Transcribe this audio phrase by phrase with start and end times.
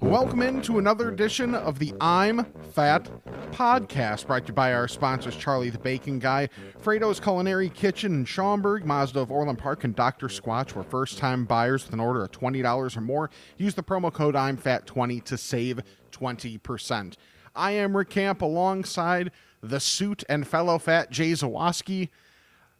[0.00, 3.10] Welcome into another edition of the I'm Fat
[3.50, 6.48] podcast, brought to you by our sponsors Charlie the Bacon Guy,
[6.80, 10.28] Frato's Culinary Kitchen in Schaumburg, Mazda of Orland Park, and Dr.
[10.28, 14.12] Squatch, where first time buyers with an order of $20 or more use the promo
[14.12, 15.80] code I'm Fat 20 to save
[16.12, 17.14] 20%.
[17.56, 22.10] I am Rick Camp alongside the suit and fellow fat Jay Zawoski.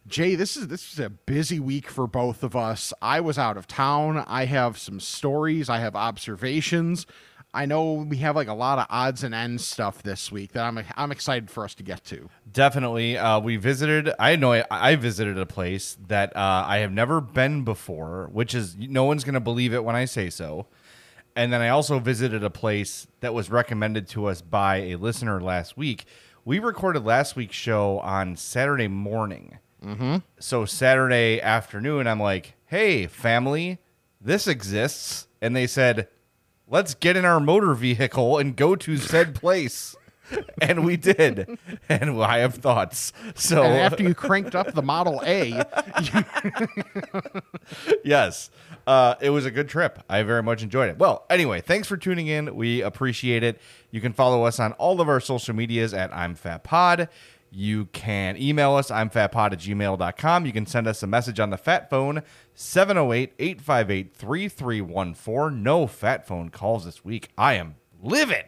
[0.05, 2.91] Jay, this is this is a busy week for both of us.
[3.01, 4.23] I was out of town.
[4.27, 5.69] I have some stories.
[5.69, 7.05] I have observations.
[7.53, 10.65] I know we have like a lot of odds and ends stuff this week that
[10.65, 12.29] I'm I'm excited for us to get to.
[12.51, 13.17] Definitely.
[13.17, 14.11] Uh, we visited.
[14.19, 18.53] I know I, I visited a place that uh, I have never been before, which
[18.53, 20.67] is no one's going to believe it when I say so.
[21.35, 25.39] And then I also visited a place that was recommended to us by a listener
[25.39, 26.05] last week.
[26.43, 29.59] We recorded last week's show on Saturday morning.
[29.83, 30.17] Mm-hmm.
[30.39, 33.79] So Saturday afternoon, I'm like, "Hey, family,
[34.21, 36.07] this exists," and they said,
[36.67, 39.95] "Let's get in our motor vehicle and go to said place."
[40.61, 41.57] and we did,
[41.89, 43.13] and I have thoughts.
[43.35, 45.63] So And after you cranked up the Model A,
[48.03, 48.49] yes,
[48.87, 50.01] uh, it was a good trip.
[50.09, 50.97] I very much enjoyed it.
[50.97, 52.55] Well, anyway, thanks for tuning in.
[52.55, 53.59] We appreciate it.
[53.91, 57.09] You can follow us on all of our social medias at I'm Fat Pod.
[57.55, 60.45] You can email us, I'm fatpod at gmail.com.
[60.47, 62.23] You can send us a message on the fat phone,
[62.55, 65.61] 708 858 3314.
[65.61, 67.29] No fat phone calls this week.
[67.37, 68.45] I am livid.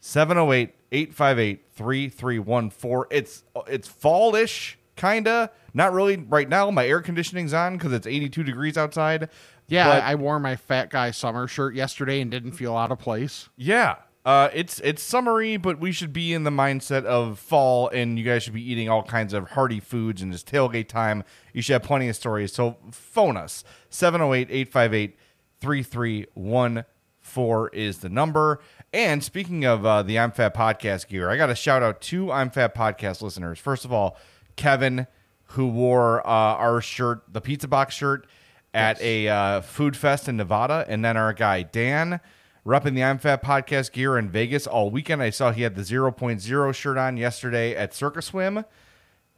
[0.00, 3.04] 708 858 3314.
[3.10, 5.50] It's it's fallish, kinda.
[5.74, 6.70] Not really right now.
[6.70, 9.28] My air conditioning's on because it's 82 degrees outside.
[9.68, 12.92] yeah, But- I, I wore my fat guy summer shirt yesterday and didn't feel out
[12.92, 13.48] of place.
[13.56, 13.96] Yeah.
[14.24, 18.24] Uh, it's it's summery, but we should be in the mindset of fall, and you
[18.24, 21.24] guys should be eating all kinds of hearty foods and it's tailgate time.
[21.52, 22.52] You should have plenty of stories.
[22.52, 25.18] So phone us 708 858
[25.60, 28.60] 3314 is the number.
[28.92, 32.30] And speaking of uh, the I'm Fat podcast gear, I got a shout out to
[32.30, 33.58] I'm Fat podcast listeners.
[33.58, 34.16] First of all,
[34.54, 35.08] Kevin,
[35.46, 38.28] who wore uh, our shirt, the pizza box shirt,
[38.74, 42.20] at a uh, food fest in Nevada, and then our guy Dan
[42.66, 45.22] repping the I'm Fat podcast gear in Vegas all weekend.
[45.22, 48.64] I saw he had the 0.0 shirt on yesterday at Circus Swim.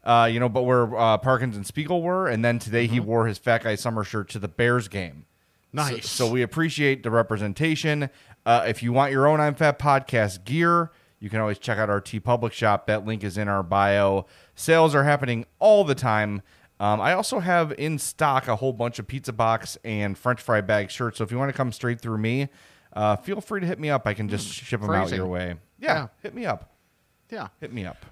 [0.03, 3.27] Uh, you know, but where uh, Parkins and Spiegel were, and then today he wore
[3.27, 5.25] his Fat Guy Summer shirt to the Bears game.
[5.73, 6.11] Nice.
[6.11, 8.11] So, so we appreciate the representation.
[8.45, 10.91] Uh, if you want your own I'm Fat podcast gear,
[11.21, 12.87] you can always check out our TeePublic shop.
[12.87, 14.27] That link is in our bio.
[14.55, 16.43] Sales are happening all the time.
[16.79, 20.61] Um, I also have in stock a whole bunch of pizza box and French fry
[20.61, 21.17] bag shirts.
[21.17, 22.51] So if you want to come straight through me,
[22.95, 24.07] uh, feel free to hit me up.
[24.07, 25.17] I can just ship them out Phrasing.
[25.19, 25.55] your way.
[25.79, 26.07] Yeah, Yeah.
[26.23, 26.73] hit me up.
[27.31, 27.49] yeah.
[27.61, 28.05] Hit me up.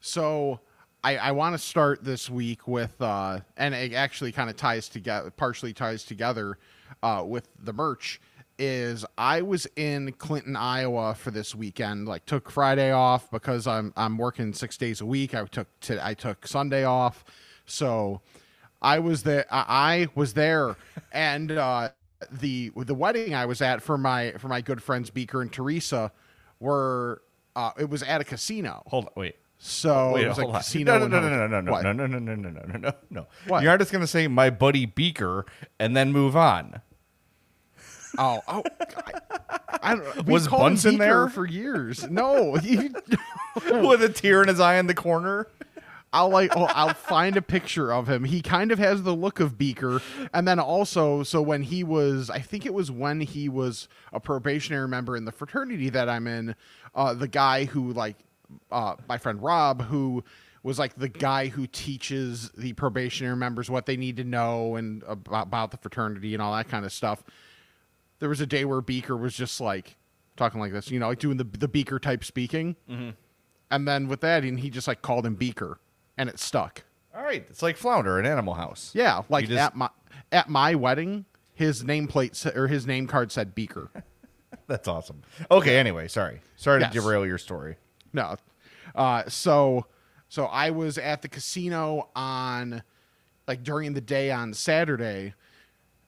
[0.00, 0.60] So
[1.02, 4.88] I, I want to start this week with, uh, and it actually kind of ties
[4.88, 6.58] together, partially ties together
[7.02, 8.20] uh, with the merch.
[8.60, 12.08] Is I was in Clinton, Iowa for this weekend.
[12.08, 15.32] Like took Friday off because I'm I'm working six days a week.
[15.32, 17.24] I took to, I took Sunday off,
[17.66, 18.20] so
[18.82, 19.46] I was there.
[19.48, 20.74] I, I was there,
[21.12, 21.90] and uh,
[22.30, 26.12] the the wedding I was at for my for my good friends Beaker and Teresa
[26.60, 27.22] were
[27.54, 28.82] uh, it was at a casino.
[28.86, 29.36] Hold on, wait.
[29.58, 30.98] So wait, it was a casino.
[30.98, 31.82] No, no, no, no, no, no, what?
[31.82, 33.26] no, no, no, no, no, no, no, no.
[33.46, 33.62] What?
[33.62, 35.46] you're just gonna say my buddy Beaker
[35.78, 36.80] and then move on.
[38.16, 38.62] Oh, oh,
[39.06, 40.26] I, I don't.
[40.26, 42.08] Was Bunsen there for years?
[42.08, 42.76] No, he,
[43.70, 45.48] with a tear in his eye in the corner.
[46.18, 46.56] I'll like.
[46.56, 48.24] Oh, I'll find a picture of him.
[48.24, 50.00] He kind of has the look of Beaker,
[50.34, 54.20] and then also, so when he was, I think it was when he was a
[54.20, 56.54] probationary member in the fraternity that I'm in.
[56.94, 58.16] Uh, the guy who like,
[58.72, 60.24] uh, my friend Rob, who
[60.64, 65.02] was like the guy who teaches the probationary members what they need to know and
[65.06, 67.22] about, about the fraternity and all that kind of stuff.
[68.18, 69.96] there was a day where Beaker was just like
[70.36, 72.74] talking like this, you know, like doing the the Beaker type speaking,
[73.70, 75.78] and then with that, and he just like called him Beaker,
[76.18, 76.82] and it stuck.
[77.16, 78.92] All right, it's like Flounder in Animal House.
[78.94, 79.88] Yeah, like just- at my
[80.30, 81.24] at my wedding,
[81.54, 83.90] his nameplate sa- or his name card said Beaker.
[84.66, 85.22] That's awesome.
[85.50, 86.42] Okay, anyway, sorry.
[86.56, 86.92] Sorry Yes.
[86.92, 87.76] to derail your story.
[88.12, 88.36] No.
[88.94, 89.86] Uh, so
[90.28, 92.82] so I was at the casino on
[93.46, 95.32] like during the day on Saturday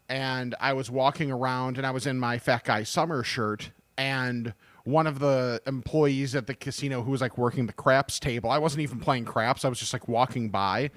[0.09, 4.53] and I was walking around and I was in my fat guy summer shirt and
[4.85, 8.51] one of the employees at the casino who was like working the craps table.
[8.51, 9.65] I wasn't even playing craps.
[9.65, 10.91] I was just like walking by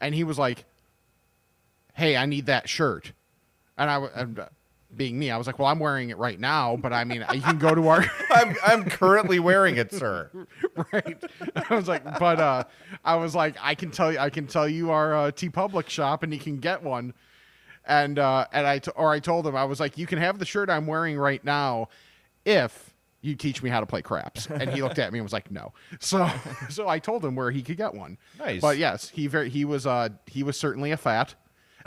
[0.00, 0.64] and he was like,
[1.94, 3.12] hey, I need that shirt.
[3.78, 4.06] And I.
[4.14, 4.48] and, uh,
[4.94, 7.40] being me, I was like, well, I'm wearing it right now, but I mean, you
[7.40, 8.04] can go to our.
[8.30, 10.30] I'm I'm currently wearing it, sir.
[10.92, 11.22] right.
[11.56, 12.64] I was like, but uh,
[13.04, 16.22] I was like, I can tell you, I can tell you our uh, TeePublic shop,
[16.22, 17.14] and you can get one.
[17.86, 20.38] And uh, and I t- or I told him I was like, you can have
[20.38, 21.88] the shirt I'm wearing right now,
[22.44, 22.91] if
[23.22, 24.46] you teach me how to play craps.
[24.46, 25.72] And he looked at me and was like, no.
[26.00, 26.28] So
[26.68, 28.18] so I told him where he could get one.
[28.38, 28.60] Nice.
[28.60, 31.34] But yes, he very he was uh he was certainly a fat.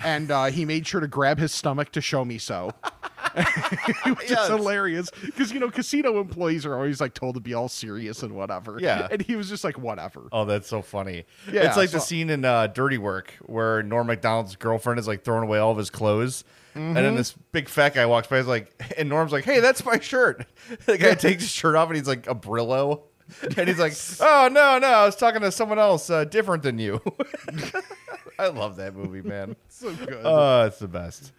[0.03, 2.71] And uh, he made sure to grab his stomach to show me so.
[3.35, 4.47] it was Yes.
[4.47, 8.33] hilarious because you know casino employees are always like told to be all serious and
[8.35, 8.77] whatever.
[8.79, 9.07] Yeah.
[9.09, 10.23] and he was just like whatever.
[10.33, 11.25] Oh, that's so funny.
[11.51, 15.23] Yeah, it's like the scene in uh, Dirty Work where Norm Macdonald's girlfriend is like
[15.23, 16.43] throwing away all of his clothes.
[16.75, 16.93] And Mm-hmm.
[17.03, 18.37] then this big fat guy walks by.
[18.37, 20.45] He's like, and Norm's like, "Hey, that's my shirt."
[20.85, 23.03] The guy takes his shirt off, and he's like a Brillo,
[23.57, 26.77] and he's like, "Oh no, no, I was talking to someone else uh, different than
[26.79, 27.01] you."
[28.39, 29.55] I love that movie, man.
[29.69, 30.19] So good.
[30.23, 31.31] Oh, it's the best.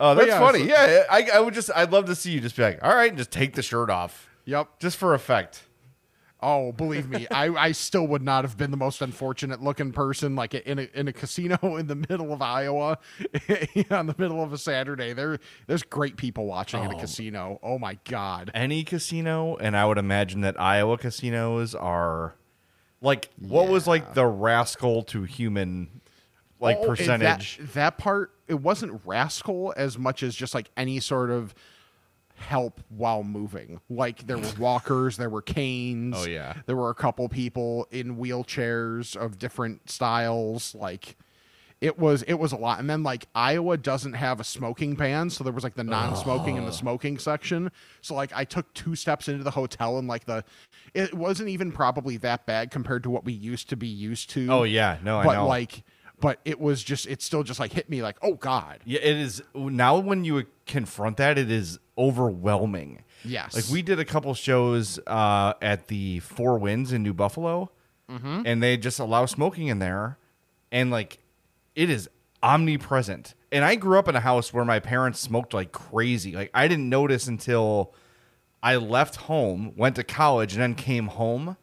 [0.00, 0.58] Oh, that's yeah, funny.
[0.60, 2.94] so- yeah, I, I would just, I'd love to see you just be like, "All
[2.94, 4.68] right," and just take the shirt off, yep.
[4.80, 5.62] just for effect.
[6.42, 10.34] Oh, believe me, I, I still would not have been the most unfortunate looking person
[10.34, 12.98] like in a, in a casino in the middle of Iowa
[13.90, 15.12] on the middle of a Saturday.
[15.12, 16.98] There there's great people watching in a oh.
[16.98, 17.60] casino.
[17.62, 18.50] Oh my god.
[18.54, 22.34] any casino, and I would imagine that Iowa casinos are
[23.00, 26.00] like what was like the rascal to human
[26.62, 27.58] like Oh, percentage.
[27.58, 31.54] That, that part, it wasn't rascal as much as just like any sort of
[32.36, 33.80] help while moving.
[33.88, 36.16] Like there were walkers, there were canes.
[36.18, 36.54] Oh, yeah.
[36.66, 40.74] There were a couple people in wheelchairs of different styles.
[40.74, 41.16] Like
[41.82, 42.78] it was it was a lot.
[42.78, 46.56] And then like Iowa doesn't have a smoking ban, so there was like the non-smoking
[46.56, 46.74] and the oh.
[46.74, 47.72] smoking section.
[48.00, 50.44] So like I took two steps into the hotel and like the
[50.94, 54.48] it wasn't even probably that bad compared to what we used to be used to.
[54.48, 55.46] oh yeah, no, I but know.
[55.46, 55.82] like
[56.20, 59.16] but it was just it still just like hit me like oh god yeah, it
[59.16, 63.02] is now when you confront that, it is overwhelming.
[63.24, 63.54] Yes.
[63.54, 67.70] like we did a couple shows uh, at the Four Winds in New Buffalo,
[68.10, 68.42] Mm-hmm.
[68.44, 70.18] and they just allow smoking in there,
[70.70, 71.18] and like
[71.74, 72.10] it is
[72.42, 73.34] omnipresent.
[73.50, 76.32] And I grew up in a house where my parents smoked like crazy.
[76.32, 77.94] Like I didn't notice until
[78.62, 81.56] I left home, went to college, and then came home.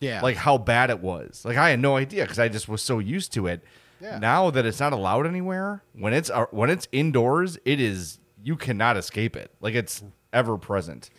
[0.00, 1.42] yeah Like how bad it was.
[1.44, 3.64] Like I had no idea because I just was so used to it.
[4.00, 4.18] Yeah.
[4.18, 8.56] Now that it's not allowed anywhere, when it's uh, when it's indoors, it is you
[8.56, 9.50] cannot escape it.
[9.60, 10.02] Like it's
[10.32, 11.10] ever present.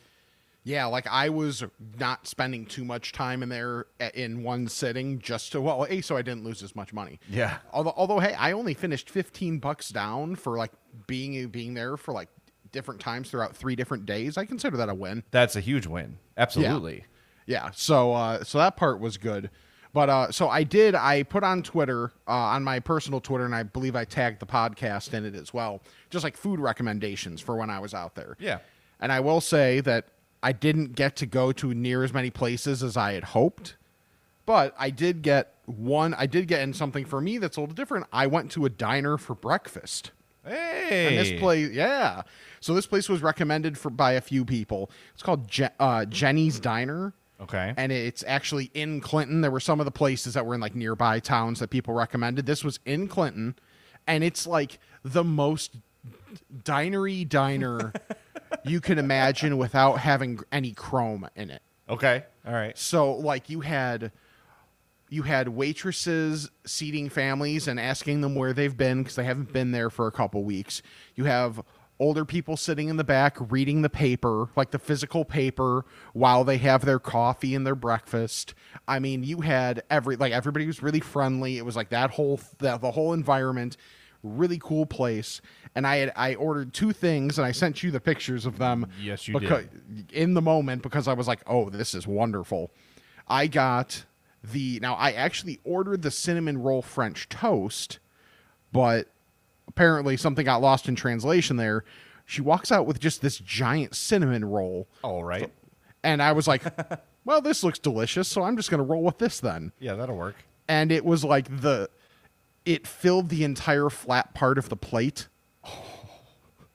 [0.64, 1.64] yeah like i was
[1.98, 6.16] not spending too much time in there in one sitting just to well a so
[6.18, 7.58] i didn't lose as much money Yeah.
[7.72, 10.72] although although hey i only finished 15 bucks down for like
[11.08, 12.28] being being there for like
[12.74, 16.18] different times throughout three different days i consider that a win That's a huge win.
[16.38, 17.06] Absolutely.
[17.48, 17.72] Yeah.
[17.74, 19.50] So uh so that part was good.
[19.94, 23.56] But uh so I did I put on Twitter, uh on my personal Twitter and
[23.56, 25.82] I believe I tagged the podcast in it as well.
[26.10, 28.36] Just like food recommendations for when I was out there.
[28.40, 28.60] Yeah.
[29.00, 30.06] And I will say that
[30.44, 33.76] I didn't get to go to near as many places as I had hoped.
[34.46, 37.76] But I did get one I did get in something for me that's a little
[37.76, 38.08] different.
[38.14, 40.12] I went to a diner for breakfast.
[40.46, 41.08] Hey.
[41.08, 42.22] And this place, yeah.
[42.62, 44.90] So this place was recommended for by a few people.
[45.14, 47.14] It's called Je- uh, Jenny's Diner.
[47.40, 47.74] Okay.
[47.78, 49.42] And it's actually in Clinton.
[49.42, 52.46] There were some of the places that were in like nearby towns that people recommended.
[52.46, 53.56] This was in Clinton,
[54.08, 55.78] and it's like the most
[56.64, 57.94] dinery diner
[58.64, 61.62] you can imagine without having any chrome in it.
[61.90, 62.24] okay.
[62.46, 62.78] All right.
[62.78, 64.12] So like you had
[65.10, 69.72] you had waitresses seating families and asking them where they've been because they haven't been
[69.72, 70.82] there for a couple weeks.
[71.16, 71.62] You have
[72.00, 76.58] older people sitting in the back reading the paper, like the physical paper, while they
[76.58, 78.54] have their coffee and their breakfast.
[78.88, 81.58] I mean, you had every like everybody was really friendly.
[81.58, 83.78] It was like that whole the, the whole environment,
[84.24, 85.42] really cool place.
[85.76, 88.88] And I had I ordered two things and I sent you the pictures of them.
[89.02, 89.68] Yes, you becau-
[90.12, 92.72] in the moment because I was like, "Oh, this is wonderful."
[93.28, 94.06] I got
[94.44, 98.00] the now I actually ordered the cinnamon roll French toast,
[98.72, 99.10] but
[99.78, 101.84] apparently something got lost in translation there.
[102.26, 105.52] She walks out with just this giant cinnamon roll, All right.
[106.04, 106.64] and I was like,
[107.26, 110.18] "Well, this looks delicious, so I'm just going to roll with this then." Yeah, that'll
[110.18, 110.36] work.
[110.68, 111.90] And it was like the
[112.66, 115.28] it filled the entire flat part of the plate.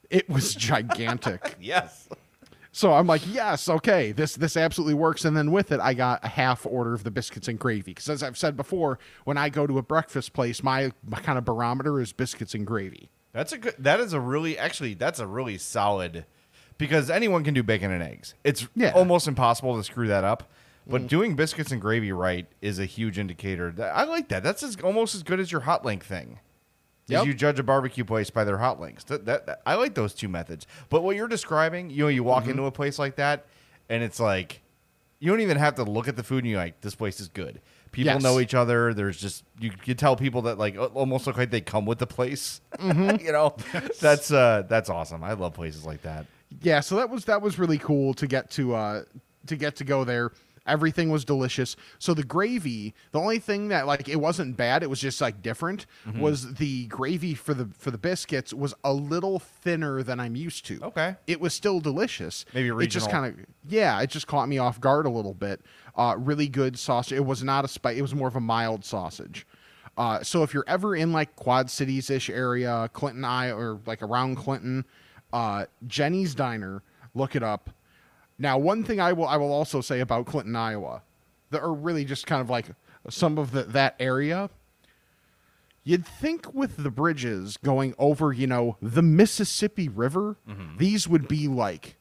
[0.09, 1.55] It was gigantic.
[1.59, 2.07] Yes.
[2.75, 5.25] So I'm like, yes, okay, this this absolutely works.
[5.25, 8.09] And then with it, I got a half order of the biscuits and gravy because,
[8.09, 11.45] as I've said before, when I go to a breakfast place, my, my kind of
[11.45, 13.09] barometer is biscuits and gravy.
[13.31, 13.75] That's a good.
[13.77, 14.95] That is a really actually.
[14.95, 16.25] That's a really solid,
[16.79, 18.33] because anyone can do bacon and eggs.
[18.43, 18.91] It's Yeah.
[18.91, 18.95] Mm.
[18.95, 20.51] almost impossible to screw that up.
[20.85, 23.73] But doing biscuits and gravy right is a huge indicator.
[23.93, 24.43] I like that.
[24.43, 26.39] That's as, almost as good as your hot link thing.
[27.13, 27.25] Yep.
[27.25, 29.03] you judge a barbecue place by their hot links.
[29.05, 30.67] That, that, that- I like those two methods.
[30.89, 32.51] But what you're describing, you know, you walk Mm-hmm.
[32.51, 33.45] into a place like that,
[33.89, 34.61] and it's like
[35.19, 37.27] you don't even have to look at the food, and you're like, this place is
[37.29, 37.61] good.
[37.91, 38.23] People Yes.
[38.23, 38.93] know each other.
[38.93, 42.07] There's just you can tell people that like almost look like they come with the
[42.07, 42.59] place.
[42.79, 43.23] Mm-hmm.
[43.25, 43.55] you know,
[44.01, 45.23] that's uh that's awesome.
[45.23, 46.25] I love places like that.
[46.61, 49.03] yeah so that was that was really cool to get to uh
[49.47, 50.31] to get to go there
[50.65, 51.75] everything was delicious.
[51.99, 55.41] So the gravy the only thing that like it wasn't bad it was just like
[55.41, 56.19] different Mm-hmm.
[56.21, 60.65] was the gravy for the for the biscuits was a little thinner than i'm used
[60.67, 60.79] to.
[60.83, 61.15] Okay.
[61.27, 62.45] it was still delicious.
[62.53, 65.61] Maybe it just kind of yeah it just caught me off guard a little bit.
[65.95, 67.17] Uh really good sausage.
[67.17, 69.45] It was not a spice it was more of a mild sausage.
[69.95, 74.01] Uh, so if you're ever in like Quad Cities ish area, Clinton, I or like
[74.01, 74.85] around Clinton,
[75.31, 76.81] uh, Jenny's Diner,
[77.13, 77.69] look it up.
[78.37, 81.01] Now, one thing I will I will also say about Clinton, Iowa,
[81.51, 82.67] that are really just kind of like
[83.09, 84.49] some of the, that area.
[85.85, 90.77] You'd think with the bridges going over, you know, the Mississippi River, mm-hmm.
[90.77, 91.97] these would be like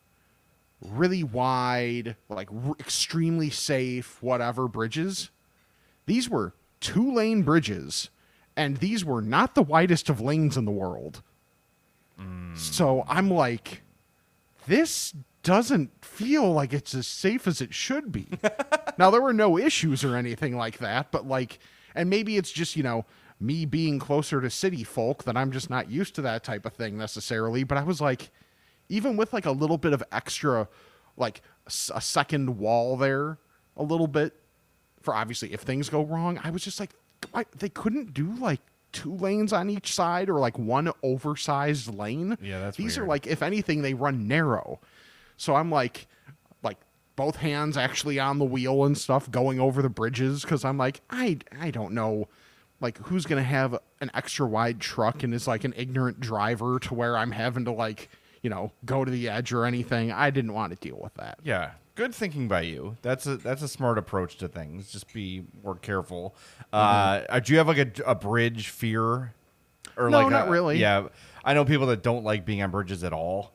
[0.80, 5.30] really wide, like r- extremely safe, whatever bridges.
[6.06, 8.10] These were two lane bridges,
[8.56, 11.22] and these were not the widest of lanes in the world.
[12.20, 12.56] Mm.
[12.56, 13.82] So I'm like,
[14.66, 18.26] this doesn't feel like it's as safe as it should be.
[18.98, 21.58] now, there were no issues or anything like that, but like,
[21.94, 23.04] and maybe it's just, you know,
[23.40, 26.74] me being closer to city folk that I'm just not used to that type of
[26.74, 27.64] thing necessarily.
[27.64, 28.30] But I was like,
[28.88, 30.68] even with like a little bit of extra,
[31.16, 33.38] like a second wall there,
[33.76, 34.34] a little bit
[35.02, 36.90] for obviously if things go wrong, I was just like,
[37.34, 38.60] I, they couldn't do like
[38.92, 42.38] two lanes on each side or like one oversized lane.
[42.40, 44.80] Yeah, that's these are like if anything they run narrow.
[45.42, 46.06] So I'm like,
[46.62, 46.78] like
[47.16, 51.00] both hands actually on the wheel and stuff going over the bridges because I'm like,
[51.10, 52.28] I I don't know.
[52.80, 56.94] Like who's gonna have an extra wide truck and is like an ignorant driver to
[56.94, 58.08] where I'm having to like,
[58.40, 60.12] you know, go to the edge or anything.
[60.12, 61.40] I didn't want to deal with that.
[61.42, 62.96] Yeah, good thinking by you.
[63.02, 64.92] That's a that's a smart approach to things.
[64.92, 66.36] Just be more careful.
[66.72, 69.34] Uh, do you have like a, a bridge fear?
[69.96, 70.10] Or Mm-hmm.
[70.12, 70.78] No, like not a- really.
[70.78, 71.08] Yeah,
[71.44, 73.52] I know people that don't like being on bridges at all,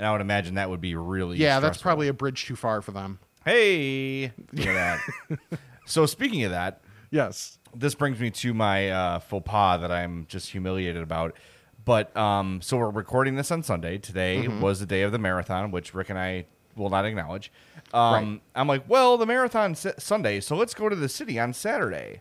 [0.00, 2.80] and I would imagine that would be really Yeah, that's probably a bridge too far
[2.80, 3.18] for them.
[3.44, 5.38] Hey, look at that.
[5.84, 6.80] so speaking of that,
[7.10, 7.58] Yes.
[7.74, 11.36] this brings me to my uh, faux pas that I'm just humiliated about.
[11.84, 13.98] But um, so we're recording this on Sunday.
[13.98, 14.60] Today Mm-hmm.
[14.62, 17.52] was the day of the marathon, which Rick and I will not acknowledge.
[17.92, 18.40] Um, Right.
[18.54, 22.20] I'm like, well, the marathon S- Sunday, so let's go to the city on Saturday.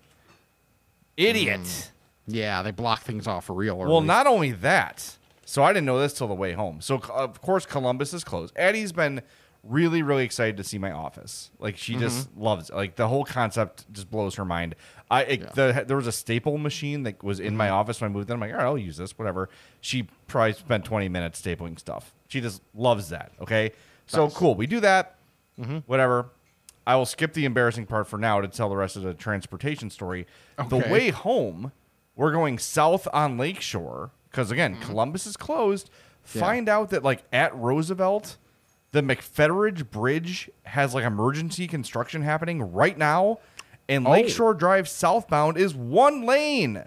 [1.18, 1.92] Idiot.
[2.28, 3.78] Yeah, they block things off for real.
[3.78, 5.18] Well, not only that.
[5.50, 6.80] So I didn't know this till the way home.
[6.80, 8.56] So of course Columbus is closed.
[8.56, 9.24] Addie's been
[9.64, 11.50] really really excited to see my office.
[11.58, 12.44] Like she just mm-hmm.
[12.44, 12.76] loves it.
[12.76, 14.76] Like the whole concept just blows her mind.
[15.10, 17.74] I it, the, there was a staple machine that was in my mm-hmm.
[17.74, 18.36] office when I moved in.
[18.36, 19.50] I'm like, all right, I'll use this, whatever.
[19.82, 22.14] She probably spent 20 minutes stapling stuff.
[22.28, 23.32] She just loves that.
[23.42, 23.72] Okay,
[24.06, 24.36] so Nice.
[24.36, 24.54] cool.
[24.54, 25.16] We do that.
[25.60, 25.80] Mm-hmm.
[25.88, 26.30] Whatever.
[26.86, 29.90] I will skip the embarrassing part for now to tell the rest of the transportation
[29.90, 30.28] story.
[30.70, 31.72] The way home,
[32.16, 34.82] we're going south on Lakeshore because again, mm.
[34.82, 35.90] Columbus is closed.
[36.34, 36.42] Yeah.
[36.42, 38.38] Find out that like at Roosevelt,
[38.92, 43.40] the McFetridge Bridge has like emergency construction happening right now,
[43.88, 44.12] and Oh.
[44.12, 46.84] Lakeshore Drive southbound is one lane.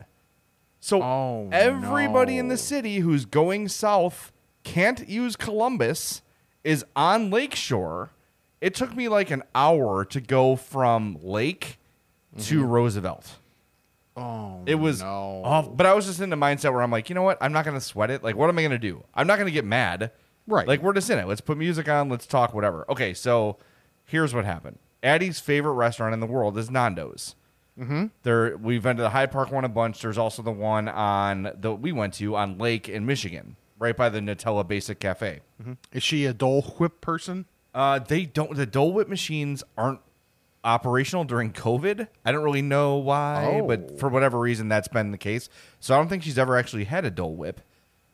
[0.80, 4.32] So Oh, everybody in the city who's going south
[4.64, 6.22] can't use Columbus
[6.64, 8.11] is on Lakeshore.
[8.61, 11.78] It took me like an hour to go from Lake
[12.38, 12.70] to mm-hmm.
[12.70, 13.38] Roosevelt.
[14.16, 15.42] Oh, It was no.
[15.45, 17.38] off, but I was just in the mindset where I'm like, you know what?
[17.40, 18.23] I'm not going to sweat it.
[18.23, 19.04] Like, what am I going to do?
[19.14, 20.11] I'm not going to get mad.
[20.47, 20.66] Right.
[20.69, 21.26] Like, we're just in it.
[21.26, 22.09] Let's put music on.
[22.09, 22.85] Let's talk, whatever.
[22.90, 23.59] Okay, so
[24.04, 24.78] here's what happened.
[25.02, 27.35] Addie's favorite restaurant in the world is Nando's.
[27.78, 28.07] Mm-hmm.
[28.23, 30.00] There, we've been to the Hyde Park one a bunch.
[30.02, 34.11] There's also the one on the we went to on Lake in Michigan, right by
[34.11, 35.40] the Nutella Basic Cafe.
[35.92, 37.47] Is she a Dole Whip person?
[37.75, 38.54] Uh, they don't.
[38.57, 40.00] The Dole Whip machines aren't
[40.64, 42.07] operational during COVID.
[42.25, 43.66] I don't really know why, Oh.
[43.66, 45.49] but for whatever reason, that's been the case.
[45.81, 47.61] So I don't think she's ever actually had a Dole Whip.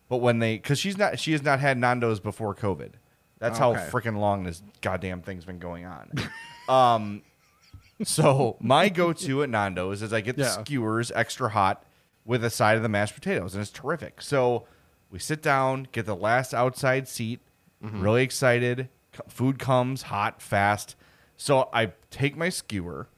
[0.09, 2.93] But when they, because she's not, she has not had Nando's before COVID.
[3.39, 6.11] That's how freaking long this goddamn thing's been going on.
[6.69, 7.23] um,
[8.03, 10.49] so my go-to at Nando's is I get the Yeah.
[10.63, 11.85] skewers extra hot
[12.25, 14.23] with a side of the mashed potatoes, and it's terrific.
[14.23, 14.67] So
[15.11, 17.41] we sit down, get the last outside seat,
[17.81, 18.89] really excited.
[19.29, 20.97] Food comes hot, fast.
[21.39, 23.09] So I take my skewer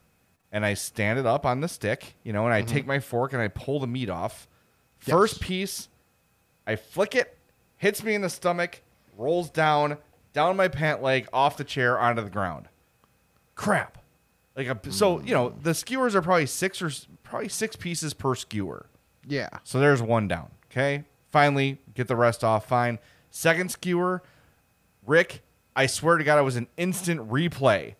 [0.52, 2.72] and I stand it up on the stick, you know, and I mm-hmm.
[2.72, 4.46] take my fork and I pull the meat off.
[4.98, 5.46] First Yes.
[5.48, 5.88] piece,
[6.66, 7.36] I flick it,
[7.78, 8.82] hits me in the stomach,
[9.16, 9.96] rolls down,
[10.34, 12.68] down my pant leg, off the chair, onto the ground.
[13.54, 13.98] Crap.
[14.54, 15.26] Like a, so, mm.
[15.26, 16.90] you know, the skewers are probably six or
[17.22, 18.86] probably six pieces per skewer.
[19.26, 19.48] Yeah.
[19.64, 20.50] So there's one down.
[20.70, 21.04] Okay.
[21.30, 22.66] Finally, get the rest off.
[22.68, 22.98] Fine.
[23.30, 24.22] Second skewer,
[25.06, 25.42] Rick,
[25.74, 27.94] I swear to God, it was an instant replay.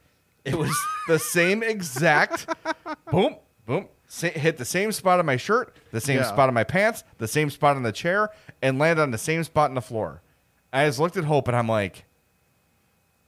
[0.44, 0.74] It was
[1.08, 2.46] the same exact
[3.10, 6.24] boom, boom, sa- hit the same spot on my shirt, the same Yeah.
[6.28, 8.30] spot on my pants, the same spot on the chair,
[8.62, 10.22] and landed on the same spot on the floor.
[10.72, 12.04] I just looked at Hope and I'm like,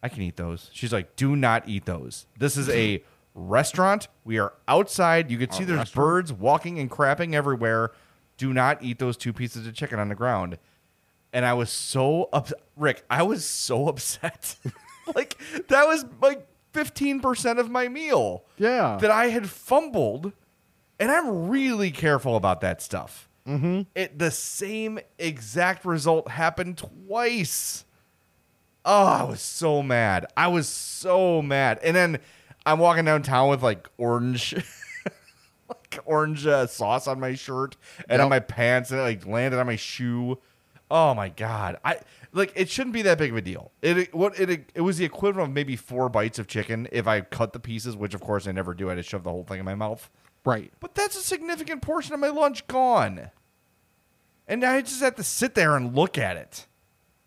[0.02, 0.71] I can eat those.
[0.73, 2.26] She's like, do not eat those.
[2.38, 3.02] This is a
[3.35, 4.09] restaurant.
[4.25, 5.31] We are outside.
[5.31, 7.92] You can see there's birds walking and crapping everywhere.
[8.37, 10.59] Do not eat those two pieces of chicken on the ground.
[11.33, 14.57] And I was so up Rick, I was so upset.
[15.14, 15.37] like
[15.69, 18.44] that was like 15% of my meal.
[18.58, 18.98] Yeah.
[19.00, 20.32] That I had fumbled.
[20.98, 23.28] And I'm really careful about that stuff.
[23.46, 23.82] Mm-hmm.
[23.94, 27.84] It the same exact result happened twice.
[28.84, 30.26] Oh, I was so mad.
[30.36, 31.80] I was so mad.
[31.82, 32.18] And then
[32.64, 34.54] I'm walking downtown with like orange,
[35.68, 37.76] like orange uh, sauce on my shirt
[38.08, 40.38] and on my pants, and it like landed on my shoe.
[40.90, 41.78] Oh my god!
[41.84, 41.98] I
[42.32, 43.72] like it shouldn't be that big of a deal.
[43.82, 47.20] It, what it it was the equivalent of maybe four bites of chicken if I
[47.20, 48.90] cut the pieces, which of course I never do.
[48.90, 50.10] I just shove the whole thing in my mouth.
[50.44, 50.72] Right.
[50.80, 53.30] But that's a significant portion of my lunch gone.
[54.48, 56.66] And now I just have to sit there and look at it.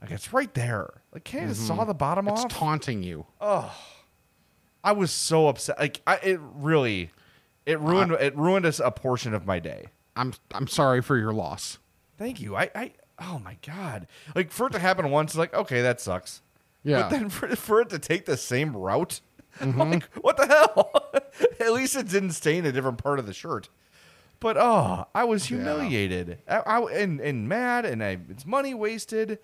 [0.02, 1.02] Like it's right there.
[1.14, 1.88] Like can't I just saw mm-hmm.
[1.88, 2.46] the bottom It's off?
[2.46, 3.26] It's taunting you.
[3.40, 3.74] Oh.
[4.84, 5.80] I was so upset.
[5.80, 7.10] Like I, it really,
[7.66, 9.88] it ruined it ruined us a portion of my day.
[10.16, 11.80] I'm I'm sorry for your loss.
[12.18, 12.56] Thank you.
[12.56, 14.08] I, I oh my god.
[14.36, 16.42] Like for it to happen once, like okay, that sucks.
[16.84, 17.04] Yeah.
[17.04, 19.22] But then for, for it to take the same route,
[19.60, 19.92] I'm mm-hmm.
[19.92, 20.92] like what the hell?
[21.60, 23.70] At least it didn't stain a different part of the shirt.
[24.40, 26.40] But oh, I was humiliated.
[26.48, 29.40] I, I and and mad, and I it's money wasted.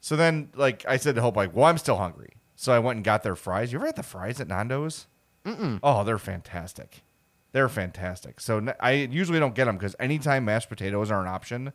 [0.00, 2.34] So then, like I said to Hope, like, well, I'm still hungry.
[2.56, 3.72] So I went and got their fries.
[3.72, 5.06] You ever had the fries at Nando's?
[5.44, 5.80] Mm-mm.
[5.82, 7.02] Oh, they're fantastic.
[7.52, 8.40] They're fantastic.
[8.40, 11.72] So I usually don't get them because anytime mashed potatoes are an option,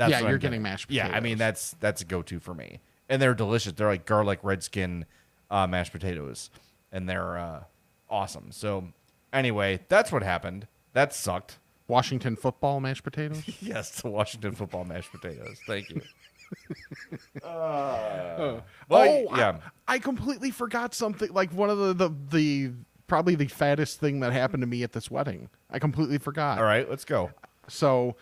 [0.00, 1.10] that's Yeah, I'm you're getting mashed potatoes.
[1.10, 3.74] Yeah, I mean that's that's a go-to for me, and they're delicious.
[3.74, 5.04] They're like garlic redskin
[5.50, 6.50] uh, mashed potatoes,
[6.90, 7.64] and they're uh,
[8.08, 8.50] awesome.
[8.50, 8.88] So
[9.32, 10.66] anyway, that's what happened.
[10.94, 11.58] That sucked.
[11.86, 13.42] Washington football mashed potatoes.
[13.60, 15.58] Yes, the Washington football mashed potatoes.
[15.66, 16.00] Thank you.
[17.44, 19.58] oh, Well, yeah.
[19.86, 21.30] I, I completely forgot something.
[21.32, 22.72] Like one of the, the the
[23.06, 25.50] probably the fattest thing that happened to me at this wedding.
[25.68, 26.58] I completely forgot.
[26.58, 27.30] All right, let's go.
[27.68, 28.16] So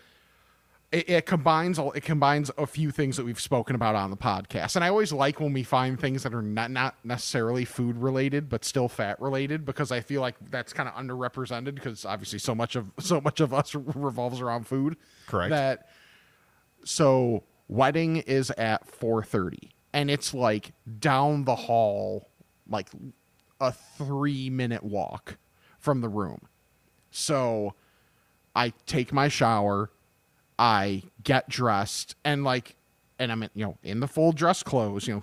[0.90, 4.16] it, it combines all- it combines a few things that we've spoken about on the
[4.16, 7.96] podcast, and I always like when we find things that are not not necessarily food
[7.98, 12.38] related but still fat related because I feel like that's kind of underrepresented because obviously
[12.38, 14.96] so much of so much of us revolves around food.
[15.26, 15.50] Correct.
[15.50, 15.88] That
[16.84, 22.28] so wedding is at 4:30 and it's like down the hall
[22.68, 22.88] like
[23.60, 25.36] a 3 minute walk
[25.78, 26.40] from the room.
[27.10, 27.74] So
[28.54, 29.90] I take my shower,
[30.58, 32.74] I get dressed, and like,
[33.18, 35.22] and I'm in, you know in the full dress clothes, you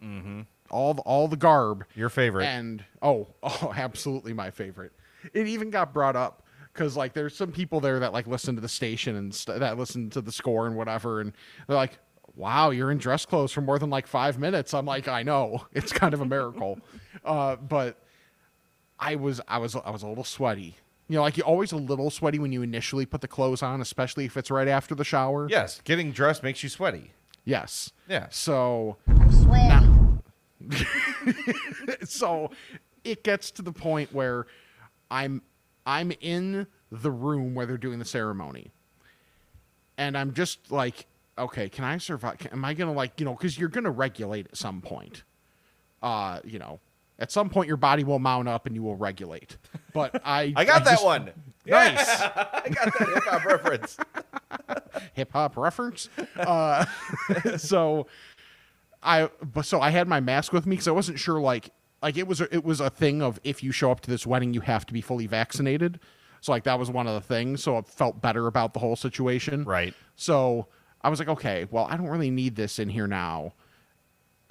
[0.00, 2.44] know, all the, all the garb, Your favorite.
[2.44, 4.92] and oh, oh, absolutely my favorite.
[5.32, 8.60] It even got brought up because like there's some people there that like listen to
[8.60, 11.32] the station and st- that listen to the score and whatever, and
[11.66, 11.98] they're like,
[12.36, 15.66] "Wow, you're in dress clothes for more than like five minutes." I'm like, I know,
[15.72, 16.78] it's kind of a miracle,
[17.24, 17.98] uh, but
[18.98, 20.76] I was I was I was a little sweaty.
[21.08, 23.80] You know, like you're always a little sweaty when you initially put the clothes on,
[23.80, 25.48] especially if it's right after the shower.
[25.50, 27.12] yes, getting dressed makes you sweaty.
[27.44, 27.92] Yes.
[28.08, 28.26] Yeah.
[28.30, 28.98] So
[29.30, 29.82] Sweat.
[32.04, 32.50] so
[33.04, 34.46] it gets to the point where
[35.10, 35.40] I'm
[35.86, 38.70] I'm in the room where they're doing the ceremony.
[39.96, 41.06] And I'm just like,
[41.38, 42.36] okay, can I survive?
[42.52, 45.22] Am I going to like, you know, cuz you're going to regulate at some point.
[46.02, 46.80] Uh, you know,
[47.18, 49.56] at some point your body will mount up and you will regulate.
[49.92, 51.30] But I I got that just- one.
[51.66, 52.08] Nice.
[52.22, 53.98] I got that hip hop reference.
[55.12, 56.08] hip hop reference.
[56.34, 56.86] Uh,
[57.58, 58.06] so
[59.02, 61.68] I, but so I had my mask with me because I wasn't sure like
[62.02, 64.26] like it was a, it was a thing of if you show up to this
[64.26, 66.00] wedding you have to be fully vaccinated.
[66.40, 67.62] So like that was one of the things.
[67.62, 69.64] So I felt better about the whole situation.
[69.64, 69.92] Right.
[70.16, 70.68] So
[71.02, 73.52] I was like, okay, well I don't really need this in here now.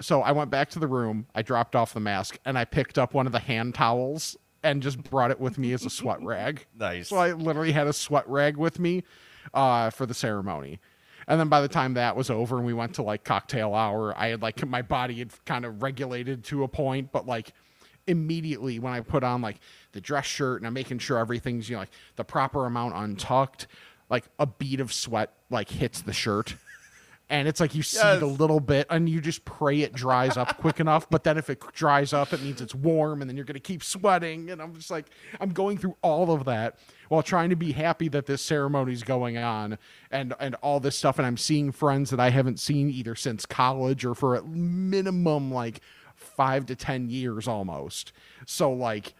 [0.00, 1.26] So I went back to the room.
[1.34, 4.82] I dropped off the mask and I picked up one of the hand towels and
[4.82, 6.66] just brought it with me as a sweat rag.
[6.78, 7.08] Nice.
[7.08, 9.04] So I literally had a sweat rag with me
[9.54, 10.78] uh, for the ceremony.
[11.26, 14.14] And then by the time that was over and we went to like cocktail hour,
[14.16, 17.52] I had like my body had kind of regulated to a point, but like
[18.06, 19.58] immediately when I put on like
[19.92, 23.66] the dress shirt and I'm making sure everything's, you know, like the proper amount untucked,
[24.08, 26.54] like a bead of sweat like hits the shirt.
[27.30, 28.20] And it's like you see Yes.
[28.20, 31.08] the little bit, and you just pray it dries up quick enough.
[31.10, 33.82] But then if it dries up, it means it's warm, and then you're gonna keep
[33.84, 34.48] sweating.
[34.50, 35.06] And I'm just like,
[35.38, 39.36] I'm going through all of that while trying to be happy that this ceremony's going
[39.36, 39.76] on,
[40.10, 41.18] and and all this stuff.
[41.18, 45.52] And I'm seeing friends that I haven't seen either since college or for at minimum
[45.52, 45.80] like
[46.14, 48.12] five to ten years almost.
[48.46, 49.14] So like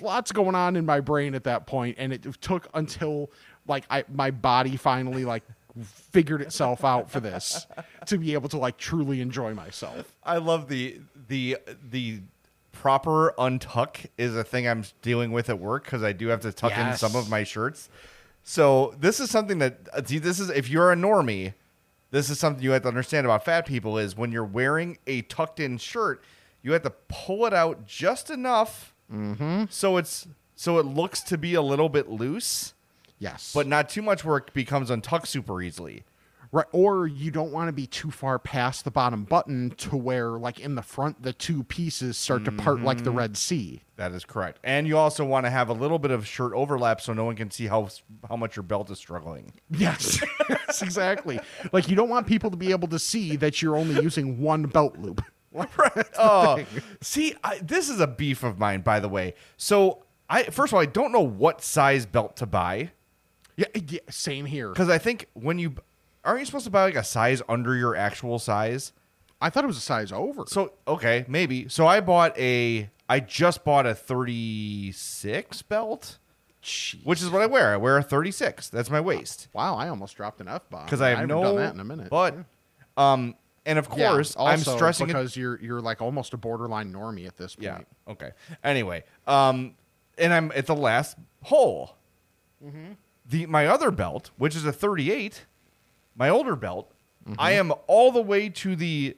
[0.00, 3.30] lots going on in my brain at that point and it took until
[3.66, 5.42] like I my body finally like
[5.82, 7.66] figured itself out for this
[8.06, 10.14] to be able to like truly enjoy myself.
[10.22, 11.58] I love the the
[11.90, 12.20] the
[12.72, 16.52] proper untuck is a thing I'm dealing with at work because I do have to
[16.52, 17.88] tuck in some of my shirts.
[18.44, 21.54] So this is something that uh, see this is if you're a normie,
[22.10, 25.22] this is something you have to understand about fat people is when you're wearing a
[25.22, 26.22] tucked in shirt,
[26.62, 28.94] you have to pull it out just enough
[29.68, 32.72] so it's so it looks to be a little bit loose,
[33.22, 33.52] Yes.
[33.54, 36.04] but not too much where it becomes untucked super easily.
[36.50, 40.30] right or you don't want to be too far past the bottom button to where
[40.30, 43.18] like in the front the two pieces start to part like the mm-hmm.
[43.18, 43.82] Red Sea.
[43.96, 44.58] That is correct.
[44.64, 47.36] And you also want to have a little bit of shirt overlap so no one
[47.36, 47.88] can see how
[48.28, 49.52] how much your belt is struggling.
[49.70, 50.20] Yes.
[50.48, 51.38] yes, exactly.
[51.70, 54.64] Like you don't want people to be able to see that you're only using one
[54.64, 55.22] belt loop.
[56.18, 56.64] Oh,
[57.00, 59.34] see, I, this is a beef of mine, by the way.
[59.56, 62.92] So, I first of all, I don't know what size belt to buy
[63.56, 64.68] Yeah, yeah same here.
[64.70, 65.74] because I think when you
[66.24, 68.92] aren't you supposed to buy like a size under your actual size.
[69.40, 70.44] I thought it was a size over.
[70.46, 71.68] So okay, maybe.
[71.68, 72.88] So I bought a.
[73.08, 76.18] I just bought a 36 belt,
[76.62, 77.04] Jeez.
[77.04, 77.72] which is what I wear.
[77.74, 78.68] I wear a 36.
[78.70, 80.84] That's my waist Wow, I almost dropped an F bomb.
[80.84, 81.42] because I have haven't no.
[81.42, 82.08] done that in a minute.
[82.08, 82.36] But,
[82.96, 83.34] um,
[83.66, 86.92] and of Yeah, course, I'm also stressing it because you're you're like almost a borderline
[86.92, 87.64] normie at this point.
[88.06, 88.12] Yeah.
[88.12, 88.30] Okay.
[88.64, 89.74] Anyway, um,
[90.16, 91.96] and I'm at the last hole.
[93.24, 95.46] The my other belt, which is a 38,
[96.16, 96.92] my older belt,
[97.38, 99.16] I am all the way to the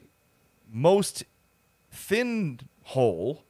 [0.71, 1.23] most
[1.91, 3.43] thin hole,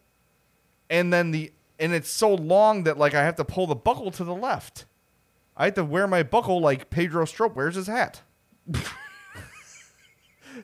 [0.89, 4.11] and then the and it's so long that like I have to pull the buckle
[4.11, 4.85] to the left.
[5.57, 8.21] I have to wear my buckle like Pedro Strop wears his hat.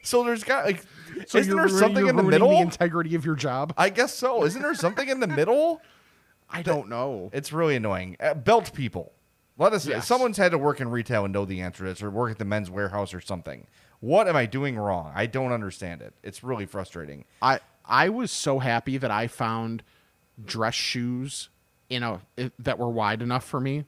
[0.03, 0.83] so there's got like,
[1.27, 2.49] So isn't there something in the middle?
[2.49, 3.73] The integrity of your job.
[3.77, 4.43] I guess so.
[4.43, 5.81] Isn't there something in the middle?
[6.49, 7.29] I don't know.
[7.31, 8.17] It's really annoying.
[8.19, 9.13] Uh, belt people.
[9.57, 9.85] Let us.
[9.85, 10.07] Yes.
[10.07, 12.39] Someone's had to work in retail and know the answer to this, or work at
[12.39, 13.67] the men's warehouse or something.
[13.99, 15.11] What am I doing wrong?
[15.15, 16.13] I don't understand it.
[16.23, 17.25] It's really frustrating.
[17.41, 19.83] I I was so happy that I found
[20.43, 21.49] dress shoes
[21.89, 22.21] in a
[22.57, 23.85] that were wide enough for me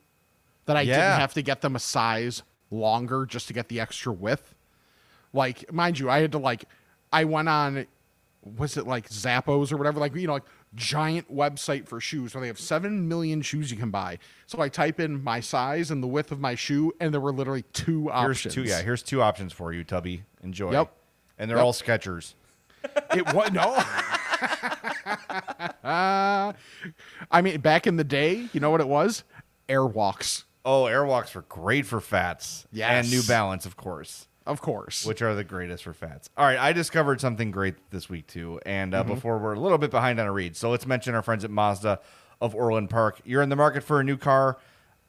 [0.65, 0.95] that I Yeah.
[0.97, 4.53] didn't have to get them a size longer just to get the extra width.
[5.33, 6.65] Like, mind you, I had to like
[7.11, 7.87] I went on
[8.57, 10.43] was it like Zappos or whatever, like you know, like
[10.75, 14.17] giant website for shoes where they have seven million shoes you can buy.
[14.47, 17.31] So I type in my size and the width of my shoe, and there were
[17.33, 18.53] literally two Here's options.
[18.55, 18.63] two.
[18.63, 20.23] Yeah, here's two options for you, Tubby.
[20.43, 20.71] Enjoy.
[20.71, 20.91] Yep.
[21.37, 21.65] And they're Yep.
[21.65, 22.33] all Skechers.
[23.15, 23.81] It was no.
[25.83, 26.53] I
[27.41, 29.23] mean, back in the day, you know what it was?
[29.69, 32.65] Airwalks, Oh, Airwalks were great for fats.
[32.71, 33.05] Yes.
[33.05, 34.27] And New Balance, of course.
[34.45, 35.05] Of course.
[35.05, 36.29] which are the greatest for fats.
[36.37, 39.77] All right, I discovered something great this week too, and uh, before we're a little
[39.77, 41.99] bit behind on a read, so let's mention our friends at Mazda
[42.41, 43.21] of Orland Park.
[43.23, 44.57] You're in the market for a new car.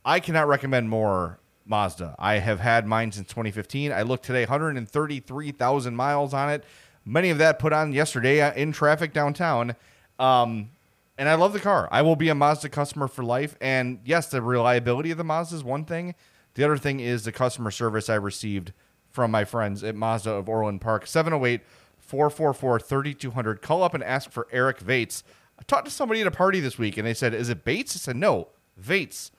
[0.05, 2.15] I cannot recommend more Mazda.
[2.19, 3.93] I have had mine since 2015.
[3.93, 6.65] I looked today, 133,000 miles on it.
[7.05, 9.75] Many of that put on yesterday uh, in traffic downtown.
[10.19, 10.71] Um,
[11.17, 11.89] and I love the car.
[11.91, 13.57] I will be a Mazda customer for life.
[13.61, 16.15] And yes, the reliability of the Mazda is one thing.
[16.55, 18.73] The other thing is the customer service I received
[19.15, 21.07] from my friends at Mazda of Orland Park.
[21.07, 21.61] 708
[21.99, 23.63] 444 3200.
[23.63, 25.23] Call up and ask for Eric Vates.
[25.57, 27.95] I talked to somebody at a party this week and they said, Is it Bates?
[27.95, 29.31] I said, No, Vates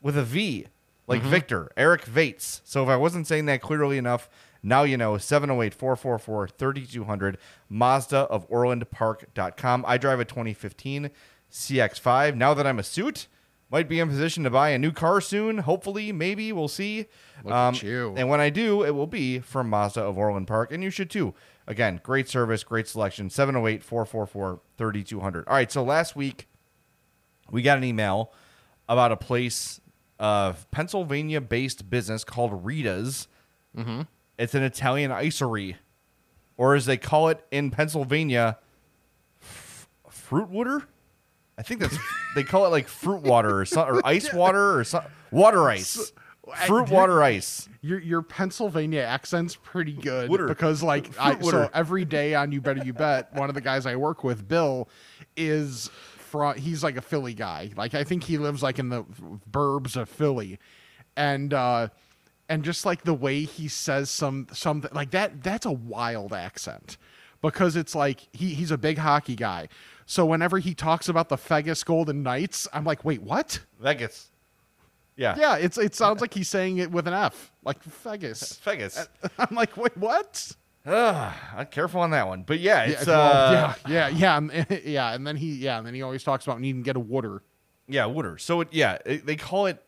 [0.00, 0.68] with a V,
[1.08, 1.30] like mm-hmm.
[1.30, 2.62] Victor, Eric Vates.
[2.64, 4.30] So if I wasn't saying that clearly enough,
[4.62, 9.84] now you know 708 444 3200, Mazda of OrlandPark.com.
[9.84, 11.10] I drive a 2015
[11.50, 12.36] CX5.
[12.36, 13.26] Now that I'm a suit,
[13.70, 15.58] might be in position to buy a new car soon.
[15.58, 17.06] Hopefully, maybe we'll see.
[17.44, 18.14] Look at you.
[18.16, 21.10] And when I do, it will be from Mazda of Orland Park, and you should
[21.10, 21.34] too.
[21.66, 23.28] Again, great service, great selection.
[23.28, 25.46] 708 444 3200.
[25.46, 26.48] All right, so last week
[27.50, 28.32] we got an email
[28.88, 29.80] about a place,
[30.18, 33.28] of Pennsylvania based business called Rita's.
[33.76, 34.02] Mm-hmm.
[34.38, 35.76] It's an Italian icery,
[36.56, 38.58] or as they call it in Pennsylvania,
[39.42, 40.84] f- fruit water.
[41.58, 41.98] I think that's
[42.36, 45.10] they call it like fruit water or something, or ice water or something.
[45.30, 46.12] Water ice,
[46.66, 47.68] fruit water ice.
[47.82, 50.46] your your Pennsylvania accent's pretty good Wooder.
[50.46, 53.86] because like I, so every day on You Better You Bet, one of the guys
[53.86, 54.88] I work with, Bill,
[55.36, 57.72] is from he's like a Philly guy.
[57.76, 59.04] Like I think he lives like in the
[59.50, 60.60] burbs of Philly,
[61.16, 61.88] and uh,
[62.48, 66.98] and just like the way he says some something like that that's a wild accent
[67.42, 69.68] because it's like he, he's a big hockey guy
[70.10, 74.30] so whenever he talks about the Vegas Golden Knights I'm like wait what Vegas.
[75.16, 75.36] Yeah.
[75.38, 79.06] yeah it's it sounds like he's saying it with an F like Vegas Vegas.
[79.38, 80.52] I'm like wait what
[80.86, 82.44] Ugh, I'm careful on that one.
[82.44, 85.76] But yeah, yeah, it's well, uh, yeah yeah yeah and, yeah and then he yeah
[85.78, 87.42] and then he always talks about needing to get a water
[87.86, 88.38] Yeah, water.
[88.38, 89.82] So it, yeah, it, they call it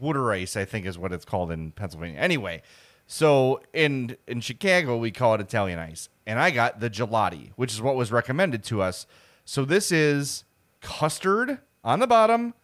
[0.00, 2.18] water Ice, I think is what it's called in Pennsylvania.
[2.18, 2.62] Anyway,
[3.06, 7.72] so in in Chicago we call it Italian ice, and I got the gelati, which
[7.72, 9.06] is what was recommended to us.
[9.44, 10.44] So this is
[10.80, 12.54] custard on the bottom,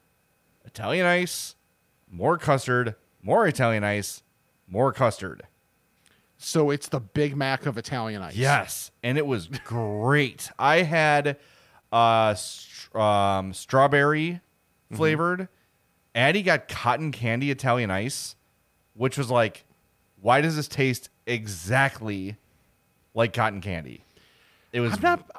[0.64, 1.54] Italian ice,
[2.10, 4.22] more custard, more Italian ice,
[4.66, 5.42] more custard.
[6.38, 10.50] so it's the Big Mac of Italian ice Yes, and it was great.
[10.58, 11.36] I had
[11.92, 14.40] uh str- um, strawberry
[14.92, 15.48] flavored.
[16.14, 18.34] Addie got cotton candy Italian ice,
[18.94, 19.64] which was like,
[20.20, 22.36] why does this taste exactly
[23.14, 24.02] like cotton candy?
[24.72, 25.30] It was I'm not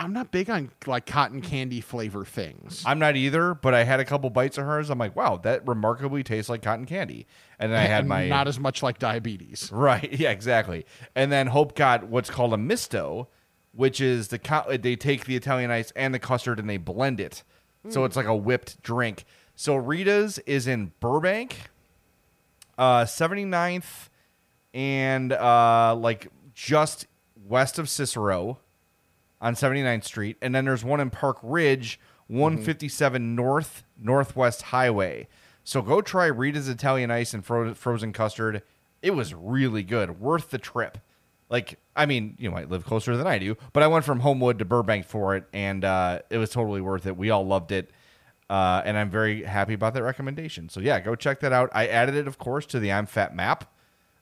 [0.00, 2.84] I'm not big on like cotton candy flavor things.
[2.86, 4.90] I'm not either, but I had a couple bites of hers.
[4.90, 7.26] I'm like, wow, that remarkably tastes like cotton candy.
[7.58, 9.70] And then I had my not as much like diabetes.
[9.78, 10.12] Right.
[10.12, 10.86] Yeah, exactly.
[11.16, 13.28] And then Hope got what's called a misto,
[13.72, 17.18] which is the co- they take the Italian ice and the custard and they blend
[17.20, 17.42] it.
[17.88, 19.24] So it's like a whipped drink.
[19.56, 21.56] So Rita's is in Burbank,
[22.76, 24.08] uh 79th
[24.74, 27.06] and uh like just
[27.46, 28.58] west of Cicero
[29.40, 30.36] on 79th Street.
[30.42, 35.28] And then there's one in Park Ridge, 157 North Northwest Highway.
[35.64, 38.62] So go try Rita's Italian Ice and fro- frozen custard.
[39.02, 40.98] It was really good, worth the trip.
[41.50, 44.58] Like, I mean, you might live closer than I do, but I went from Homewood
[44.58, 47.16] to Burbank for it, and uh, it was totally worth it.
[47.16, 47.90] We all loved it,
[48.50, 50.68] uh, and I'm very happy about that recommendation.
[50.68, 51.70] So yeah, go check that out.
[51.72, 53.72] I added it, of course, to the I'm Fat map.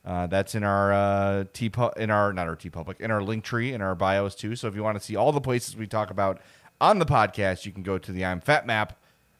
[0.06, 3.72] Uh, that's in our uh, T in our not our TeePublic in our link tree
[3.72, 4.54] in our bios too.
[4.54, 6.40] So if you want to see all the places we talk about
[6.80, 8.96] on the podcast, you can go to the I'm Fat map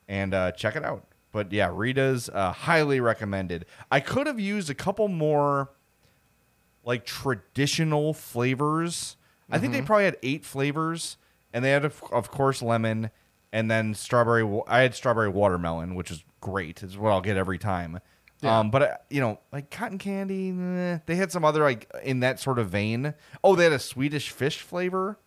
[0.09, 1.07] and uh, check it out.
[1.31, 3.67] But yeah, Rita's uh, highly recommended.
[3.93, 5.71] I could have used a couple more
[6.85, 9.17] like traditional flavors.
[9.49, 11.17] I think they probably had eight flavors,
[11.53, 13.11] and they had of, of course lemon,
[13.53, 14.63] and then strawberry.
[14.67, 16.83] I had strawberry watermelon, which is great.
[16.83, 18.01] It's what I'll get every time.
[18.47, 20.51] Um, but uh, you know, like cotton candy,
[21.07, 23.15] they had some other like in that sort of vein.
[23.45, 25.19] Oh, they had a Swedish fish flavor,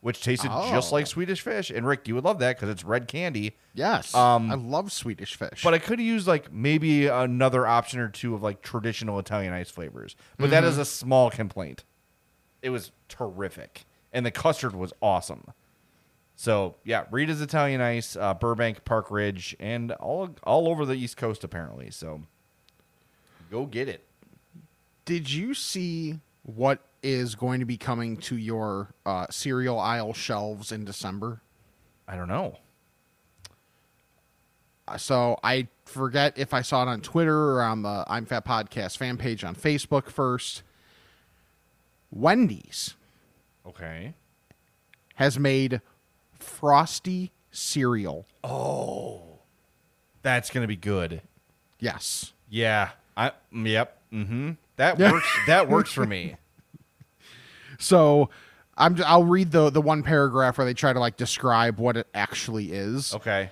[0.00, 0.94] which tasted just Oh.
[0.96, 1.70] like Swedish fish.
[1.70, 3.56] And Rick, you would love that because it's red candy.
[3.74, 4.14] Yes.
[4.14, 5.62] Um, I love Swedish fish.
[5.62, 9.70] But I could used like maybe another option or two of like traditional Italian ice
[9.70, 10.16] flavors.
[10.38, 11.84] But that is a small complaint.
[12.62, 15.44] It was terrific, and the custard was awesome.
[16.34, 21.16] So yeah, Rita's Italian Ice, uh, Burbank, Park Ridge, and all all over the East
[21.16, 21.90] Coast apparently.
[21.90, 22.22] So
[23.52, 24.02] go get it.
[25.04, 30.72] Did you see what is going to be coming to your uh, cereal aisle shelves
[30.72, 31.42] in December?
[32.08, 32.58] I don't know.
[34.88, 38.44] Uh, So I forget if I saw it on Twitter or on the I'm Fat
[38.46, 40.62] Podcast fan page on Facebook first.
[42.10, 42.94] Wendy's
[43.66, 44.14] Okay.
[45.16, 45.80] has made
[46.38, 48.26] frosty cereal.
[48.42, 49.38] Oh.
[50.22, 51.22] That's gonna be good.
[51.78, 52.32] Yes.
[52.48, 52.90] Yeah.
[53.16, 53.32] I.
[53.52, 53.98] mm, Yep.
[54.12, 54.50] Mm-hmm.
[54.76, 55.26] That works.
[55.46, 56.36] that works for me.
[57.78, 58.30] So
[58.76, 62.06] I'm I'll read the the one paragraph where they try to like describe what it
[62.14, 63.14] actually is.
[63.14, 63.50] Okay.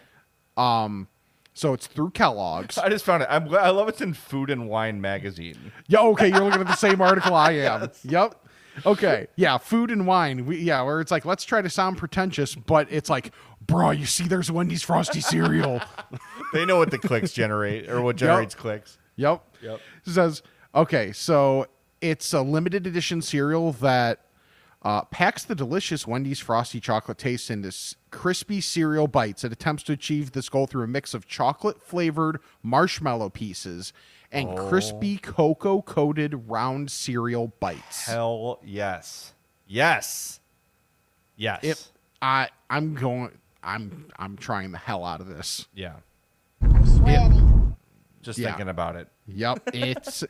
[0.56, 1.08] Um.
[1.52, 2.78] So it's through Kellogg's.
[2.78, 3.28] I just found it.
[3.30, 5.72] I'm, I love it's in Food and Wine magazine.
[5.88, 7.90] Yeah, okay, you're looking at the same article I am.
[8.04, 8.34] Yep.
[8.86, 9.26] Okay.
[9.34, 10.46] Yeah, food and wine.
[10.46, 14.06] We, yeah, where it's like, let's try to sound pretentious, but it's like, bro, you
[14.06, 15.82] see, there's Wendy's Frosty cereal.
[16.54, 18.96] They know what the clicks generate or what generates clicks.
[19.16, 19.42] yep.
[19.62, 19.80] Yep.
[20.06, 20.42] It says,
[20.74, 21.66] okay, so
[22.00, 24.20] it's a limited edition cereal that
[24.82, 29.44] uh, packs the delicious Wendy's Frosty chocolate taste into s- crispy cereal bites.
[29.44, 33.92] It attempts to achieve this goal through a mix of chocolate flavored marshmallow pieces
[34.32, 38.06] and crispy cocoa coated round cereal bites.
[38.06, 39.34] Hell yes.
[39.66, 40.40] Yes.
[41.36, 41.62] Yes.
[41.64, 41.88] It,
[42.22, 45.66] I I'm going I'm I'm trying the hell out of this.
[45.74, 45.96] yeah.
[48.22, 48.48] Just Yeah.
[48.48, 49.08] thinking about it.
[49.26, 50.24] Yep, it's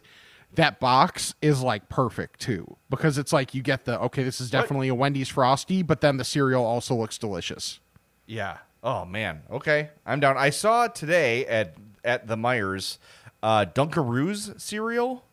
[0.55, 4.51] that box is like perfect too because it's like you get the okay, this is
[4.51, 7.81] definitely a Wendy's Frosty, but then the cereal also looks delicious.
[8.27, 8.59] Yeah.
[8.83, 9.43] Oh man.
[9.51, 9.91] Okay.
[10.07, 10.37] I'm down.
[10.39, 11.75] I saw today at
[12.05, 12.99] at the Meijers
[13.43, 15.25] uh Dunkaroos cereal.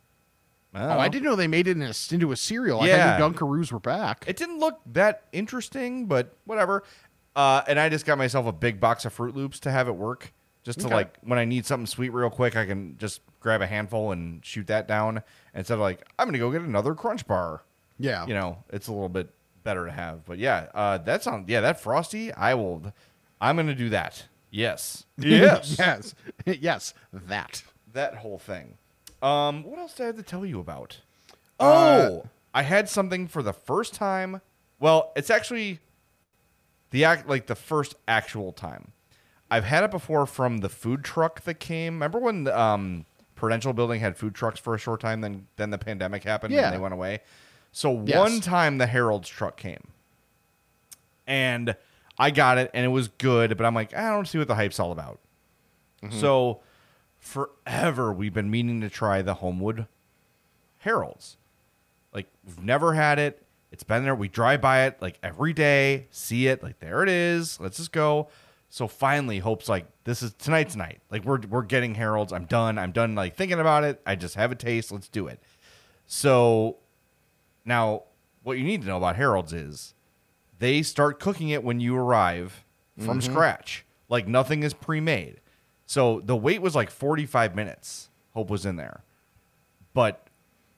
[0.76, 2.86] Oh, I didn't know they made it in a, into a cereal.
[2.86, 3.16] Yeah.
[3.16, 4.26] I think Dunkaroos were back.
[4.28, 6.84] It didn't look that interesting, but whatever.
[7.36, 9.96] Uh, and I just got myself a big box of Froot Loops to have at
[9.96, 10.34] work,
[10.68, 10.96] Just to Okay.
[10.96, 14.44] like when I need something sweet real quick, I can just grab a handful and
[14.46, 15.24] shoot that down
[15.56, 17.64] instead of like I'm gonna go get another crunch bar.
[17.98, 18.28] Yeah.
[18.28, 19.30] You know, it's a little bit
[19.64, 20.26] better to have.
[20.26, 22.94] But yeah, uh that sounds yeah, that frosty, I will
[23.40, 24.26] I'm gonna do that.
[24.52, 25.06] Yes.
[25.18, 25.78] Yes.
[25.80, 26.16] yes.
[26.46, 26.94] yes.
[27.14, 27.64] That.
[27.94, 28.78] that whole thing.
[29.22, 31.00] Um, what else did I have to tell you about?
[31.60, 31.64] Uh,
[32.12, 34.42] Oh, I had something for the first time.
[34.80, 35.80] Well, it's actually
[36.92, 38.92] the act like the first actual time.
[39.50, 41.94] I've had it before from the food truck that came.
[41.96, 43.06] Remember when the, um,
[43.36, 46.66] Prudential Building had food trucks for a short time, then then the pandemic happened Yeah.
[46.66, 47.22] and they went away.
[47.72, 48.18] So Yes.
[48.18, 49.90] one time the Harold's truck came,
[51.26, 51.76] and
[52.18, 54.56] I got it and it was good, but I'm like, I don't see what the
[54.56, 55.20] hype's all about.
[56.12, 56.62] So
[57.20, 59.88] forever we've been meaning to try the Homewood
[60.80, 61.38] Harold's.
[62.14, 63.44] Like we've never had it.
[63.72, 64.16] It's been there.
[64.16, 67.60] We drive by it like every day, see it, like there it is.
[67.60, 68.30] Let's just go.
[68.70, 71.02] So finally, Hope's like, this is tonight's night.
[71.10, 72.34] Like we're we're getting Harold's.
[72.34, 72.78] I'm done.
[72.78, 74.02] I'm done like thinking about it.
[74.06, 74.92] I just have a taste.
[74.92, 75.42] Let's do it.
[76.06, 76.78] So
[77.66, 78.04] now
[78.44, 79.94] what you need to know about Harold's is
[80.60, 82.66] they start cooking it when you arrive
[82.98, 83.32] from mm-hmm.
[83.32, 83.86] scratch.
[84.10, 85.42] Like nothing is pre-made.
[85.86, 88.10] So the wait was like 45 minutes.
[88.34, 89.04] Hope was in there.
[89.94, 90.28] But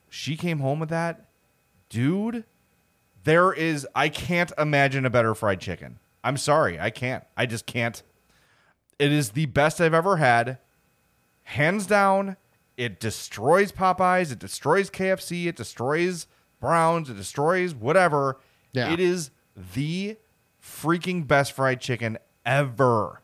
[0.09, 1.25] she came home with that.
[1.89, 2.43] Dude,
[3.23, 5.99] there is I can't imagine a better fried chicken.
[6.23, 7.23] I'm sorry, I can't.
[7.37, 8.01] I just can't.
[8.97, 10.57] It is the best I've ever had.
[11.43, 12.37] Hands down,
[12.77, 16.27] it destroys Popeyes, it destroys KFC, it destroys
[16.59, 18.39] Browns, it destroys whatever.
[18.73, 18.91] Yeah.
[18.91, 19.31] It is
[19.73, 20.17] the
[20.61, 23.21] freaking best fried chicken ever.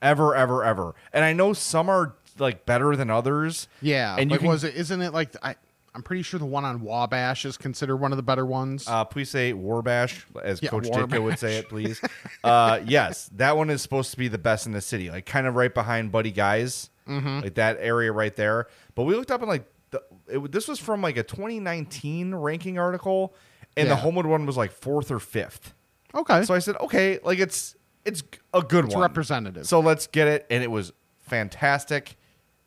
[0.00, 0.94] Ever, ever, ever.
[1.12, 3.68] And I know some are like better than others.
[3.80, 4.16] Yeah.
[4.18, 4.74] And you like, can, was it?
[4.74, 5.56] Isn't it like I?
[5.96, 8.86] I'm pretty sure the one on Wabash is considered one of the better ones.
[8.86, 12.00] Uh, please say Warbash, as Yeah, Coach Ditka would say it, please.
[12.44, 15.46] uh, yes, that one is supposed to be the best in the city, like kind
[15.46, 17.40] of right behind Buddy Guys, Mm-hmm.
[17.40, 18.66] like that area right there.
[18.94, 22.78] But we looked up and like the, it, this was from like a 2019 ranking
[22.78, 23.34] article,
[23.76, 25.72] and the Homewood one was like fourth or fifth.
[26.14, 26.42] okay.
[26.42, 29.66] So I said, okay, like it's it's a good It's one, representative.
[29.66, 32.16] So let's get it, and it was fantastic.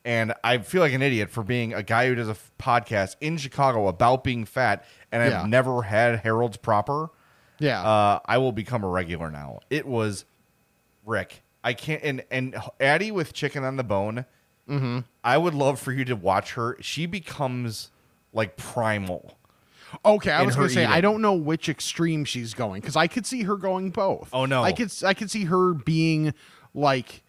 [0.10, 3.16] And I feel like an idiot for being a guy who does a f- podcast
[3.22, 5.46] in Chicago about being fat, and I've Yeah.
[5.46, 7.12] never had Harold's proper.
[7.60, 7.84] yeah.
[7.84, 9.60] Uh, I will become a regular now.
[9.70, 10.26] It was
[11.06, 11.44] Rick.
[11.64, 14.26] I can't and and Addie with chicken on the bone.
[14.68, 15.00] Mm-hmm.
[15.24, 16.76] I would love for you to watch her.
[16.82, 17.92] She becomes
[18.34, 19.38] like primal.
[20.06, 21.02] Okay, I in was her gonna say I eating.
[21.04, 24.30] don't know which extreme she's going because I could see her going both.
[24.34, 24.64] Oh, no.
[24.64, 26.34] I could I could see her being
[26.74, 27.24] like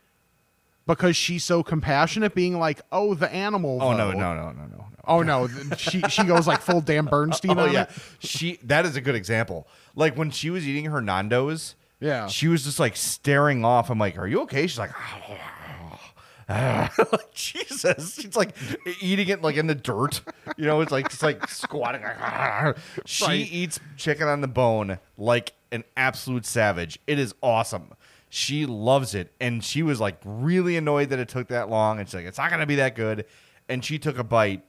[0.94, 3.78] because she's so compassionate, being like, oh, the animal.
[3.80, 4.86] Oh no no no no no no.
[5.04, 7.58] Oh no, she she goes like full Dan oh, Bernstein.
[7.58, 7.86] Oh yeah,
[8.18, 8.58] she.
[8.62, 9.66] That is a good example.
[9.94, 11.74] Like when she was eating her Nando's.
[12.00, 12.28] Yeah.
[12.28, 13.90] She was just like staring off.
[13.90, 16.12] I'm like, "Are you okay?" She's like, ah, ah,
[16.48, 16.94] ah.
[17.12, 18.14] like, Jesus.
[18.14, 18.54] She's like
[19.00, 20.22] eating it like in the dirt.
[20.56, 22.02] You know, it's like it's like squatting.
[23.04, 26.98] she eats chicken on the bone like an absolute savage.
[27.06, 27.92] It is awesome.
[28.30, 31.98] She loves it, and she was like really annoyed that it took that long.
[31.98, 33.26] And she's like, "It's not gonna be that good."
[33.68, 34.62] And she took a bite,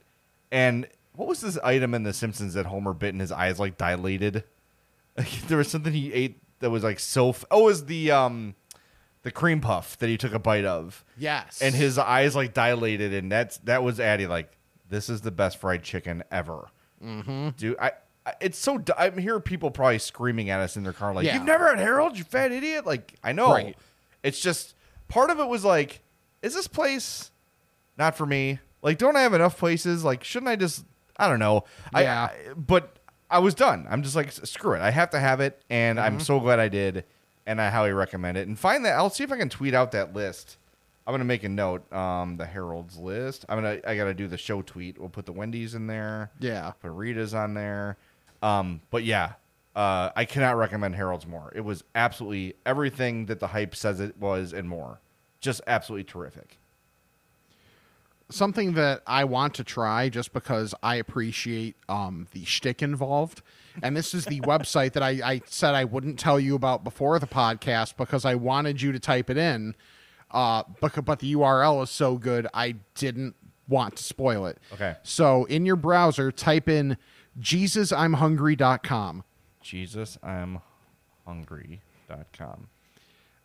[0.50, 3.76] and what was this item in The Simpsons that Homer bit and his eyes like
[3.78, 4.44] dilated?
[5.46, 7.30] there was something he ate that was like so.
[7.30, 8.54] F- oh, it was the um,
[9.22, 11.60] the cream puff that he took a bite of, Yes.
[11.62, 14.56] and his eyes like dilated, and that's that was Addie like,
[14.88, 16.68] this is the best fried chicken ever,
[17.04, 17.50] mm-hmm.
[17.50, 17.76] dude.
[17.78, 17.92] I
[18.40, 18.82] it's so.
[18.96, 21.34] I'm hearing people probably screaming at us in their car like, Yeah.
[21.34, 22.86] you've never had Harold, you fat idiot.
[22.86, 23.76] Like I know, Right.
[24.22, 24.74] it's just
[25.08, 26.00] part of it was like,
[26.42, 27.30] is this place
[27.98, 28.58] not for me?
[28.82, 30.04] Like, don't I have enough places?
[30.04, 30.84] Like, shouldn't I just?
[31.16, 31.64] I don't know.
[31.94, 32.22] I- Yeah.
[32.22, 32.96] I, but
[33.30, 33.86] I was done.
[33.88, 34.80] I'm just like, screw it.
[34.82, 36.22] I have to have it, and I'm Mm-hmm.
[36.22, 37.04] so glad I did,
[37.46, 38.46] and I highly recommend it.
[38.46, 38.94] And find that.
[38.96, 40.58] I'll see if I can tweet out that list.
[41.06, 41.92] I'm gonna make a note.
[41.92, 43.44] Um, the Harold's list.
[43.48, 43.78] I'm gonna.
[43.86, 44.98] I gotta do the show tweet.
[45.00, 46.30] We'll put the Wendy's in there.
[46.38, 46.70] Yeah.
[46.80, 47.96] Put Rita's on there.
[48.42, 49.34] Um, but yeah,
[49.76, 51.52] uh, I cannot recommend Harold's more.
[51.54, 55.00] It was absolutely everything that the hype says it was and more.
[55.40, 56.58] Just absolutely terrific.
[58.30, 63.42] something that I want to try just because I appreciate um, the shtick involved.
[63.82, 67.18] And this is the website that I, I said I wouldn't tell you about before
[67.18, 69.74] the podcast because I wanted you to type it in.
[70.30, 73.34] Uh, but, but the URL is so good, I didn't
[73.68, 74.58] want to spoil it.
[74.72, 74.96] Okay.
[75.02, 76.96] So in your browser, type in
[77.40, 79.24] JesusI'mHungry.com.
[79.62, 80.60] Jesus, I'm
[81.26, 82.68] hungry.com.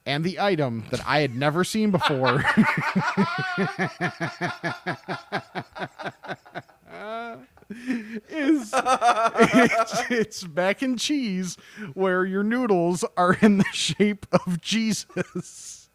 [0.05, 2.35] And the item that I had never seen before
[8.29, 11.57] is it's, it's mac and cheese
[11.93, 15.89] where your noodles are in the shape of Jesus.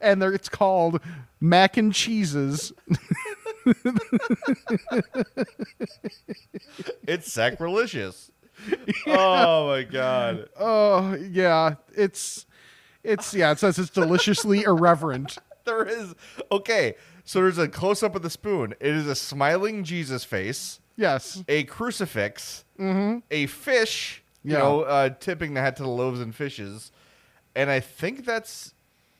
[0.00, 1.00] and it's called
[1.40, 2.72] mac and cheeses.
[7.06, 8.30] It's sacrilegious.
[9.06, 10.48] oh my god.
[10.58, 12.46] Oh yeah, it's
[13.02, 13.52] it's yeah.
[13.52, 15.38] It says it's deliciously irreverent.
[15.64, 16.14] There is
[16.52, 16.96] okay.
[17.24, 18.74] So there's a close up of the spoon.
[18.80, 21.42] It is a smiling Jesus face, Yes.
[21.48, 24.58] a crucifix, a fish, you Yeah.
[24.58, 26.90] know, uh, tipping the hat to the loaves and fishes,
[27.54, 28.74] and I think that's,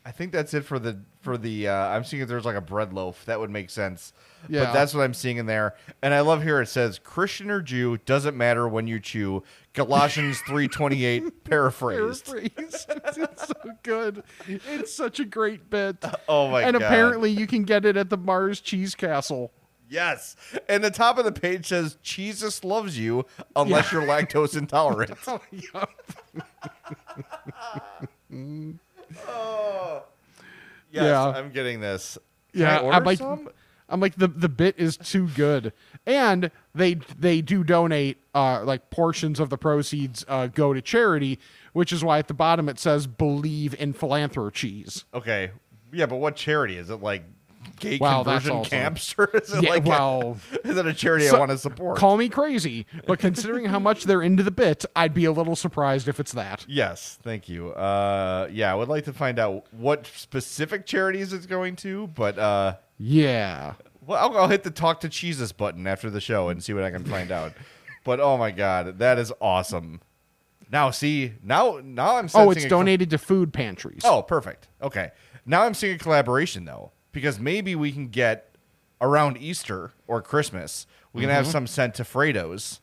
[0.05, 1.69] I think that's it for the for the.
[1.69, 4.13] Uh, I'm seeing if there's like a bread loaf that would make sense.
[4.49, 4.65] Yeah.
[4.65, 7.61] But that's what I'm seeing in there, and I love here it says Christian or
[7.61, 9.43] Jew doesn't matter when you chew.
[9.75, 12.27] Galatians 3:28 paraphrased.
[12.27, 12.87] Paraphrase.
[12.89, 14.23] it's so good.
[14.49, 16.05] It's such a great bit.
[16.29, 16.69] Oh my god.
[16.69, 16.87] and god!
[16.87, 19.53] apparently you can get it at the Mars Cheese Castle.
[19.89, 20.37] Yes.
[20.69, 23.27] And the top of the page says Jesus loves you
[23.57, 25.11] unless you're lactose intolerant.
[29.29, 30.05] Oh.
[30.91, 31.29] Yes, Yeah.
[31.29, 32.19] I'm getting this.
[32.53, 33.49] Can Yeah, I I'm like, some?
[33.89, 35.73] I'm like the the bit is too good,
[36.07, 41.39] and they they do donate uh like portions of the proceeds uh go to charity,
[41.73, 45.05] which is why at the bottom it says believe in philanthropies.
[45.13, 45.51] Okay.
[45.93, 47.01] Yeah, but what charity is it?
[47.03, 47.25] Like
[47.81, 51.28] gay that's conversion also- camps, or is it Yeah, like well, is it a charity
[51.28, 51.97] I want to support?
[51.99, 55.57] Call me crazy, but considering how much they're into the bit, I'd be a little
[55.57, 56.64] surprised if it's that.
[56.68, 57.70] yes, thank you.
[57.72, 62.39] Uh, yeah, I would like to find out what specific charities it's going to, but
[62.39, 63.74] uh, Yeah.
[64.07, 66.85] well, I'll, I'll hit the talk to Jesus button after the show and see what
[66.85, 67.53] I can find out.
[68.05, 70.01] But oh my god, that is awesome.
[70.72, 74.03] Now, see, now now I'm sensing Oh, it's a- donated to food pantries.
[74.05, 74.68] Oh, perfect.
[74.81, 75.11] Okay.
[75.45, 78.55] Now I'm seeing a collaboration though, because maybe we can get
[79.01, 81.53] around Easter or Christmas, we can have Mm-hmm.
[81.53, 82.81] some sent to Frato's,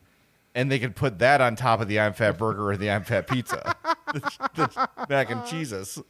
[0.55, 3.03] and they could put that on top of the I'm Fat Burger or the I'm
[3.03, 3.75] Fat Pizza,
[4.13, 4.19] the,
[4.55, 6.01] the mac and cheeses,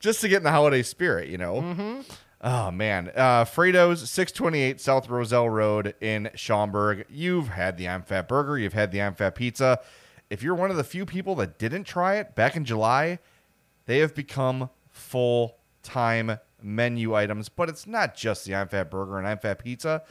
[0.00, 1.60] just to get in the holiday spirit, you know.
[1.60, 2.00] Mm-hmm.
[2.44, 7.04] Oh man, uh, Frato's 628 South Roselle Road in Schaumburg.
[7.08, 9.80] You've had the I'm Fat Burger, you've had the I'm Fat Pizza.
[10.30, 13.18] If you're one of the few people that didn't try it back in July,
[13.86, 19.18] they have become full time menu items, but it's not just the I'm Fat Burger
[19.18, 20.02] and I'm Fat Pizza.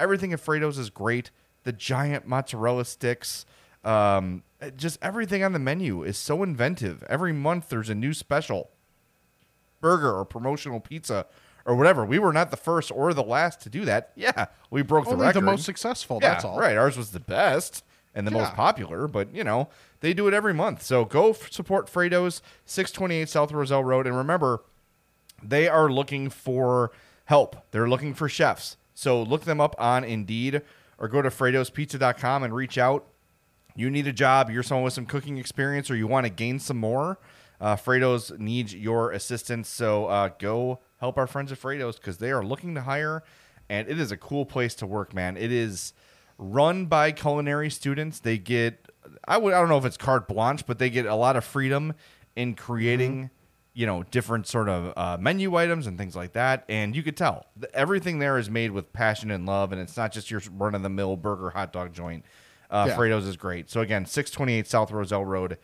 [0.00, 1.30] Everything at Frato's is great.
[1.64, 3.44] The giant mozzarella sticks,
[3.84, 4.42] um,
[4.76, 7.04] just everything on the menu is so inventive.
[7.08, 8.70] Every month there's a new special
[9.80, 11.26] burger or promotional pizza
[11.64, 12.04] or whatever.
[12.04, 14.12] We were not the first or the last to do that.
[14.16, 15.40] Yeah, we broke the Only record.
[15.40, 16.18] the most successful.
[16.22, 16.58] Yeah, that's all.
[16.58, 16.76] right.
[16.76, 17.84] Ours was the best
[18.14, 19.68] and the most popular, but you know
[20.00, 20.82] they do it every month.
[20.82, 24.62] So go support Frato's 628 South Roselle Road, and remember
[25.42, 26.92] they are looking for
[27.26, 27.56] help.
[27.70, 28.76] They're looking for chefs.
[28.94, 30.62] So look them up on Indeed
[30.98, 33.06] or go to Frato'sPizza.com and reach out.
[33.76, 36.58] You need a job, you're someone with some cooking experience, or you want to gain
[36.58, 37.20] some more.
[37.60, 39.68] Uh, Frato's needs your assistance.
[39.68, 43.22] So uh, go help our friends at Frato's because they are looking to hire,
[43.68, 45.36] and it is a cool place to work, man.
[45.36, 45.92] It is
[46.38, 48.18] run by culinary students.
[48.18, 48.88] They get,
[49.26, 51.44] I would, I don't know if it's carte blanche, but they get a lot of
[51.44, 51.94] freedom
[52.34, 53.30] in creating
[53.78, 57.16] you know different sort of uh, menu items and things like that and you could
[57.16, 61.16] tell everything there is made with passion and love and it's not just your run-of-the-mill
[61.16, 62.24] burger hot dog joint
[62.70, 62.96] uh, Yeah.
[62.96, 65.58] frato's is great so again 628 south roselle road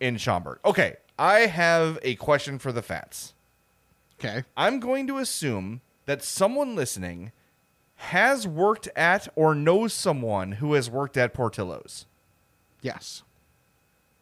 [0.00, 3.34] in schaumburg okay i have a question for the fats
[4.18, 4.42] Okay.
[4.56, 7.30] i'm going to assume that someone listening
[7.94, 12.06] has worked at or knows someone who has worked at portillo's
[12.82, 13.22] Yes.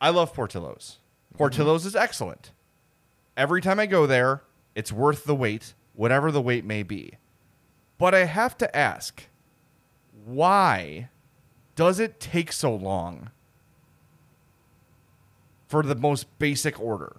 [0.01, 0.99] I love Portillo's.
[1.37, 2.51] Portillo's is excellent.
[3.39, 4.43] Every time I go there,
[4.75, 7.15] it's worth the wait, whatever the wait may be.
[7.97, 9.29] But I have to ask,
[10.25, 11.09] why
[11.77, 13.31] does it take so long
[15.69, 17.19] for the most basic order?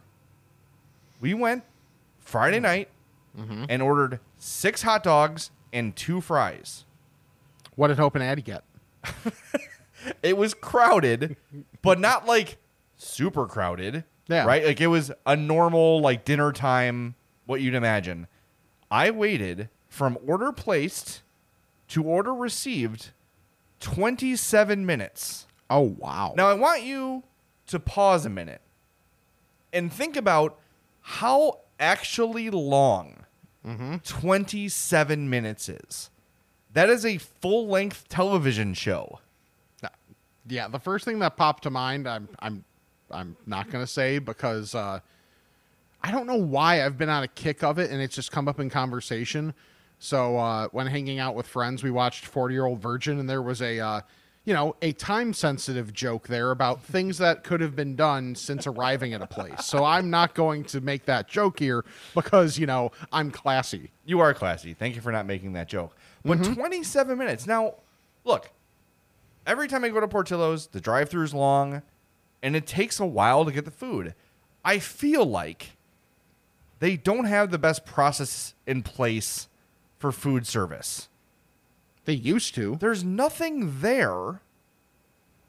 [1.22, 1.64] We went
[2.20, 2.90] Friday night
[3.38, 3.64] mm-hmm.
[3.70, 6.84] and ordered six hot dogs and two fries.
[7.76, 8.66] What did Hope and Addie get?
[10.22, 11.38] it was crowded,
[11.82, 12.58] but not like
[12.98, 14.04] super crowded.
[14.30, 14.46] Yeah.
[14.46, 14.64] Right?
[14.64, 17.16] Like it was a normal like dinner time,
[17.46, 18.28] what you'd imagine.
[18.90, 21.22] I waited from order placed
[21.90, 23.10] to order received
[23.80, 25.48] 27 minutes.
[25.70, 26.34] Oh wow.
[26.38, 27.24] Now I want you
[27.68, 28.62] to pause a minute
[29.74, 30.60] and think about
[31.02, 33.26] how actually long
[33.66, 33.98] mm-hmm.
[33.98, 36.10] 27 minutes is.
[36.74, 39.20] That is a full length television show.
[40.48, 42.64] yeah, the first thing that popped to mind, I'm I'm
[43.12, 45.00] I'm not gonna say because uh,
[46.02, 48.48] I don't know why I've been on a kick of it and it's just come
[48.48, 49.54] up in conversation.
[50.00, 53.42] So uh, when hanging out with friends, we watched Forty Year Old Virgin, and there
[53.42, 54.02] was a uh,
[54.46, 58.66] you know, a time sensitive joke there about things that could have been done since
[58.66, 59.66] arriving at a place.
[59.66, 61.86] So I'm not going to make that joke here
[62.16, 63.92] because, you know, I'm classy.
[64.06, 64.74] You are classy.
[64.74, 65.96] Thank you for not making that joke.
[66.26, 67.46] But 27 minutes.
[67.46, 67.76] Now,
[68.26, 68.50] look,
[69.46, 71.84] every time I go to Portillo's, the drive through is long
[72.42, 74.14] and it takes a while to get the food.
[74.64, 75.72] I feel like
[76.80, 79.48] they don't have the best process in place
[79.98, 81.10] for food service.
[82.06, 82.76] They used to.
[82.78, 84.42] There's nothing there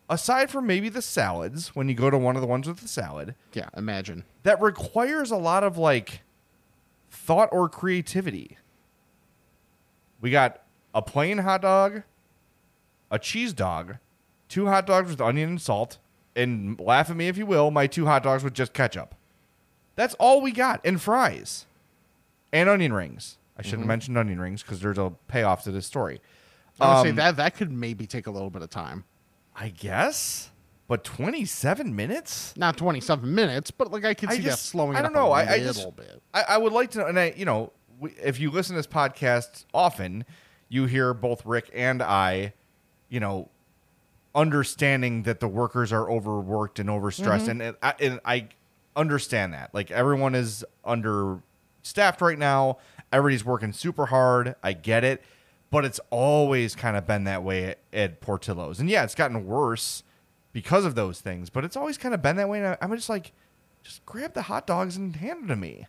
[0.09, 2.89] aside from maybe the salads when you go to one of the ones with the
[2.89, 4.25] salad Yeah, imagine.
[4.43, 6.23] that requires a lot of like
[7.11, 8.57] thought or creativity.
[10.21, 10.63] We got
[10.95, 12.03] a plain hot dog,
[13.11, 13.97] a cheese dog,
[14.49, 15.99] two hot dogs with onion and salt,
[16.37, 19.15] and laugh at me if you will, my two hot dogs with just ketchup.
[19.97, 21.67] That's all we got, and fries,
[22.53, 23.37] and onion rings.
[23.59, 26.21] I shouldn't mention onion rings because there's a payoff to this story.
[26.81, 29.05] I would say Um, that that could maybe take a little bit of time.
[29.55, 30.51] I guess,
[30.89, 32.55] but 27 minutes.
[32.57, 35.27] Not 27 minutes, but like I could I see just- that slowing I don't know.
[35.27, 36.23] a I, I little just, bit.
[36.33, 38.79] I, I would like to know, and I, you know, we, if you listen to
[38.79, 40.25] this podcast often,
[40.71, 42.55] you hear both Rick and I,
[43.11, 43.51] you know,
[44.35, 47.51] understanding that the workers are overworked and overstressed, Mm-hmm.
[47.51, 48.49] and, and, I, and I
[48.97, 49.75] understand that.
[49.75, 52.79] Like everyone is understaffed right now.
[53.13, 54.55] Everybody's working super hard.
[54.63, 55.23] I get it,
[55.71, 59.47] but it's always kind of been that way at, at Portillo's, and yeah, it's gotten
[59.47, 60.03] worse
[60.53, 61.51] because of those things.
[61.51, 62.59] But it's always kind of been that way.
[62.59, 63.33] And I, I'm just like,
[63.83, 65.87] just grab the hot dogs and hand them to me.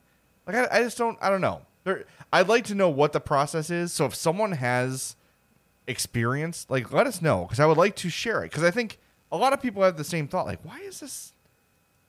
[0.47, 1.17] Like I, I just don't.
[1.21, 1.61] I don't know.
[1.83, 3.91] There, I'd like to know what the process is.
[3.93, 5.15] So if someone has
[5.87, 8.49] experience, like let us know because I would like to share it.
[8.51, 8.99] Because I think
[9.31, 10.45] a lot of people have the same thought.
[10.45, 11.33] Like, why is this?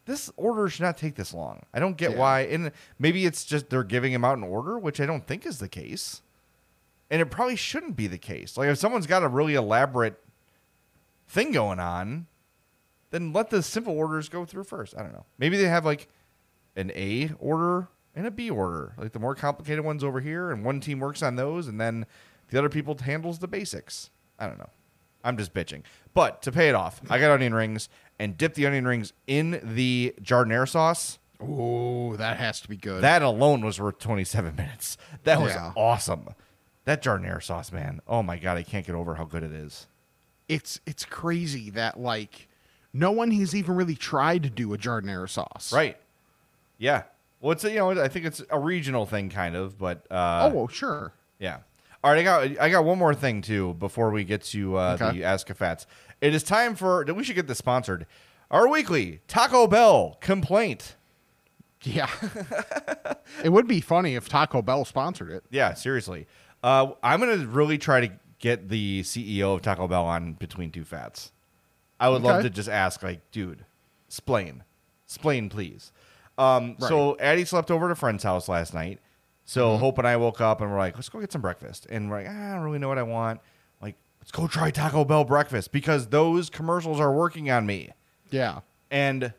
[0.05, 1.63] This order should not take this long.
[1.73, 2.19] I don't get Yeah.
[2.19, 2.41] why.
[2.41, 5.59] And maybe it's just they're giving them out an order, which I don't think is
[5.59, 6.23] the case.
[7.11, 8.57] And it probably shouldn't be the case.
[8.57, 10.19] Like if someone's got a really elaborate
[11.29, 12.27] thing going on,
[13.11, 14.95] then let the simple orders go through first.
[14.97, 15.27] I don't know.
[15.39, 16.09] Maybe they have like
[16.75, 18.95] an A order and a B order.
[18.97, 22.07] Like the more complicated ones over here, and one team works on those, and then
[22.53, 24.11] the other people handles the basics.
[24.39, 24.71] I don't know.
[25.25, 25.83] I'm just bitching.
[26.15, 27.89] But to pay it off, I got onion rings
[28.19, 31.19] and dip the onion rings in the giardiniera sauce.
[31.43, 33.03] Ooh, that has to be good.
[33.03, 34.97] That alone was worth 27 minutes.
[35.25, 35.73] That was Yeah.
[35.77, 36.29] awesome.
[36.85, 38.01] That giardiniera sauce, man.
[38.07, 39.87] Oh my god, I can't get over how good it is.
[40.49, 42.49] it's it's crazy that like
[42.93, 45.73] no one has even really tried to do a giardiniera sauce.
[45.73, 45.97] Right.
[46.79, 47.05] Yeah.
[47.41, 50.51] Well, it's a, you know I think it's a regional thing, kind of, but uh,
[50.51, 51.13] oh, well, sure.
[51.39, 51.59] Yeah.
[52.05, 54.99] All right, I got I got one more thing too before we get to uh,
[55.01, 55.19] Okay.
[55.19, 55.87] the Ask a Fats.
[56.21, 58.07] It is time for we should get this sponsored.
[58.51, 60.97] Our weekly Taco Bell complaint.
[61.85, 62.09] Yeah.
[63.45, 65.45] it would be funny if Taco Bell sponsored it.
[65.51, 66.27] Yeah, seriously.
[66.63, 70.85] Uh, I'm gonna really try to get the CEO of Taco Bell on between two
[70.85, 71.33] fats.
[72.01, 73.65] I would love to just ask, like, dude,
[74.09, 74.65] explain,
[75.07, 75.93] explain, please.
[76.37, 78.99] Um, So Addie slept over at a friend's house last night.
[79.53, 81.87] So Hope and I woke up and we're like, let's go get some breakfast.
[81.91, 83.39] And we're like, "Ah, I don't really know what I want.
[83.83, 87.91] Like, let's go try Taco Bell breakfast because those commercials are working on me.
[88.31, 88.61] Yeah.
[88.91, 89.35] And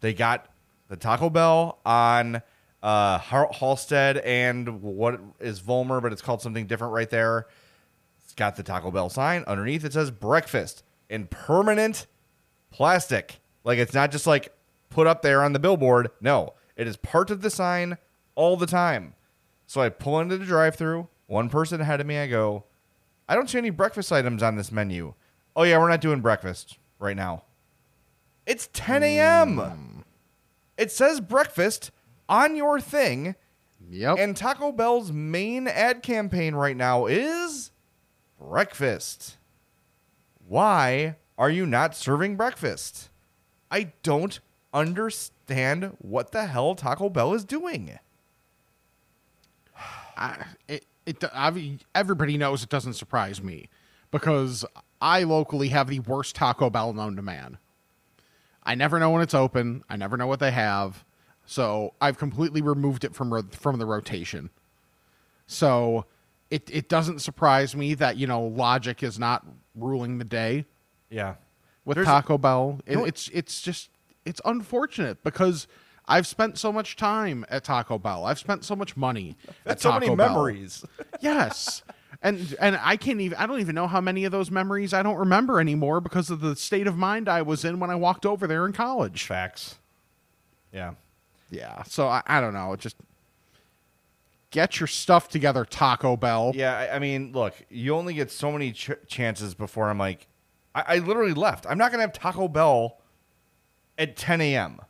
[0.00, 0.48] they got
[0.88, 2.40] the Taco Bell on
[2.82, 7.48] uh, Hal- Halsted and what is Vollmer, but it's called something different right there.
[8.24, 9.84] It's got the Taco Bell sign underneath.
[9.84, 12.06] It says breakfast in permanent
[12.70, 13.40] plastic.
[13.62, 14.56] Like it's not just like
[14.88, 16.12] put up there on the billboard.
[16.18, 17.98] No, it is part of the sign
[18.34, 19.12] all the time.
[19.68, 21.08] So I pull into the drive-through.
[21.26, 22.16] One person ahead of me.
[22.16, 22.64] I go,
[23.28, 25.12] I don't see any breakfast items on this menu.
[25.54, 27.42] Oh yeah, we're not doing breakfast right now.
[28.46, 29.58] It's 10 a.m.
[29.58, 30.00] Hmm.
[30.78, 31.90] It says breakfast
[32.30, 33.34] on your thing,
[33.90, 34.16] Yep.
[34.18, 37.70] and Taco Bell's main ad campaign right now is
[38.40, 39.36] breakfast.
[40.46, 43.10] Why are you not serving breakfast?
[43.70, 44.40] I don't
[44.72, 47.98] understand what the hell Taco Bell is doing.
[50.18, 53.68] I, it, it, I, everybody knows it doesn't surprise me
[54.10, 54.64] because
[55.00, 57.58] I locally have the worst Taco Bell known to man.
[58.64, 59.84] I never know when it's open.
[59.88, 61.04] I never know what they have.
[61.46, 64.50] So I've completely removed it from from the rotation.
[65.46, 66.04] So
[66.50, 70.66] it it doesn't surprise me that you know logic is not ruling the day
[71.10, 71.36] Yeah.
[71.86, 72.80] with There's- Taco Bell.
[72.86, 73.88] It, No, it- it's it's just
[74.26, 75.66] it's unfortunate because
[76.08, 78.24] I've spent so much time at Taco Bell.
[78.24, 80.28] I've spent so much money at That's so Taco many Bell.
[80.30, 80.84] memories.
[81.20, 81.82] Yes.
[82.22, 85.02] And and I can't even I don't even know how many of those memories I
[85.04, 88.24] don't remember anymore because of the state of mind I was in when I walked
[88.26, 89.24] over there in college.
[89.24, 89.76] Facts.
[90.72, 90.94] Yeah.
[91.50, 91.82] Yeah.
[91.84, 92.74] So I, I don't know.
[92.76, 92.96] Just
[94.50, 96.52] get your stuff together, Taco Bell.
[96.54, 100.26] Yeah, I, I mean, look, you only get so many ch- chances before I'm like,
[100.74, 101.66] I, I literally left.
[101.68, 102.98] I'm not gonna have Taco Bell
[103.96, 104.80] at 10 a.m.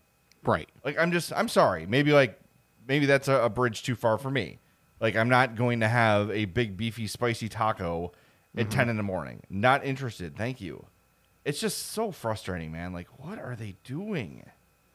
[0.49, 0.69] Right.
[0.85, 1.87] Like I'm just I'm sorry.
[1.87, 2.41] Maybe like
[2.87, 4.59] maybe that's a, a bridge too far for me.
[5.01, 8.13] Like I'm not going to have a big beefy spicy taco
[8.57, 9.43] at 10 in the morning.
[9.51, 10.37] Not interested.
[10.37, 10.87] Thank you.
[11.45, 12.93] It's just so frustrating, man.
[12.93, 14.45] Like what are they doing?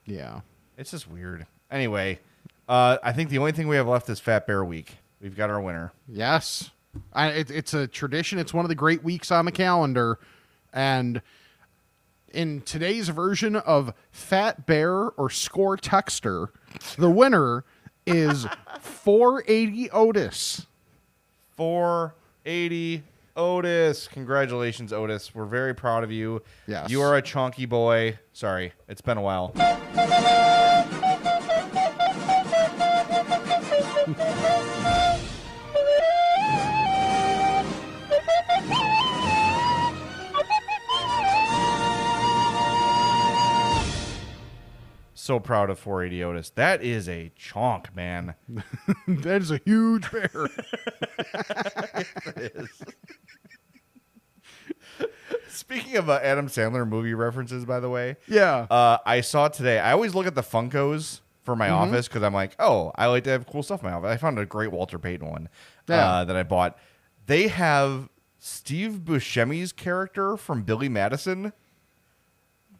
[0.05, 0.41] Yeah.
[0.77, 1.45] It's just weird.
[1.71, 2.19] Anyway,
[2.67, 4.97] uh, I think the only thing we have left is Fat Bear Week.
[5.21, 5.93] We've got our winner.
[6.07, 6.71] Yes.
[7.13, 8.39] I, it, it's a tradition.
[8.39, 10.19] It's one of the great weeks on the calendar.
[10.73, 11.21] And
[12.33, 16.49] in today's version of Fat Bear or Score Texter,
[16.97, 17.63] the winner
[18.05, 18.45] is
[18.79, 20.65] 480 Otis.
[21.55, 23.03] 480
[23.35, 24.07] Otis.
[24.07, 25.33] Congratulations, Otis.
[25.33, 26.41] We're very proud of you.
[26.67, 26.89] Yes.
[26.89, 28.19] You are a chunky boy.
[28.33, 29.53] Sorry, it's been a while.
[45.23, 46.49] So proud of 480 Otis.
[46.49, 48.35] That is a chonk, man.
[49.07, 50.49] that is a huge bear.
[52.35, 52.83] it is.
[55.47, 58.67] Speaking of uh, Adam Sandler movie references, by the way, yeah.
[58.69, 59.79] uh, I saw today.
[59.79, 63.23] I always look at the Funkos for my office because I'm like, oh, I like
[63.23, 64.09] to have cool stuff in my office.
[64.09, 65.47] I found a great Walter Payton one
[65.87, 66.05] Yeah.
[66.05, 66.77] uh, that I bought.
[67.27, 68.09] They have
[68.39, 71.53] Steve Buscemi's character from Billy Madison,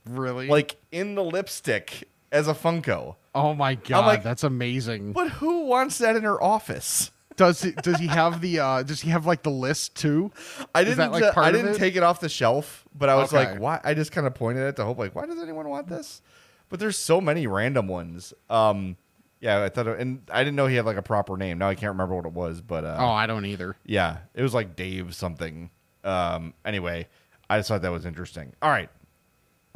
[0.06, 0.48] really?
[0.50, 3.16] like in the lipstick as a Funko.
[3.34, 5.14] oh my god, like- that's amazing.
[5.14, 7.12] But who wants that in her office?
[7.36, 10.32] Does it, does he have the uh does he have like the list too?
[10.76, 11.12] I didn't.
[11.12, 11.78] like, uh, I didn't it?
[11.78, 13.52] take it off the shelf, but I was Okay.
[13.54, 13.80] like, why?
[13.84, 16.22] I just kind of pointed at it to hope, like, why does anyone want this?
[16.70, 18.34] But there's so many random ones.
[18.52, 18.98] Um,
[19.42, 21.58] yeah, I thought, and I didn't know he had like a proper name.
[21.58, 23.76] Now I can't remember what it was, but uh, Oh, I don't either.
[23.84, 25.72] yeah, it was like Dave something.
[26.04, 27.08] Um, anyway,
[27.50, 28.54] I just thought that was interesting.
[28.62, 28.90] All right,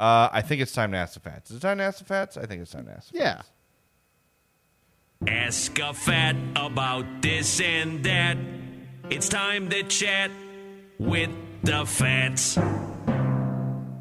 [0.00, 1.50] uh, I think it's time to ask the fats.
[1.50, 2.36] Is it time to ask the fats?
[2.36, 3.10] I think it's time to ask.
[3.12, 3.34] The Yeah.
[3.36, 3.50] Fats.
[5.26, 8.36] Ask a fat about this and that.
[9.10, 10.30] It's time to chat
[10.98, 11.30] with
[11.62, 12.56] the fats.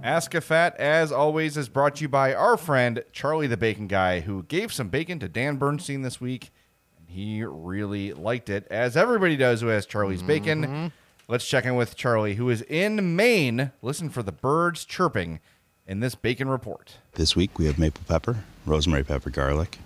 [0.04, 3.88] Ask a Fat, as always, is brought to you by our friend Charlie the Bacon
[3.88, 6.52] Guy, who gave some bacon to Dan Bernstein this week.
[6.98, 10.94] And he really liked it, as everybody does who has Charlie's bacon.
[11.28, 13.72] Let's check in with Charlie, who is in Maine.
[13.82, 15.42] Listen for the birds chirping
[15.88, 16.98] in this bacon report.
[17.14, 19.80] This week we have maple pepper, rosemary pepper garlic,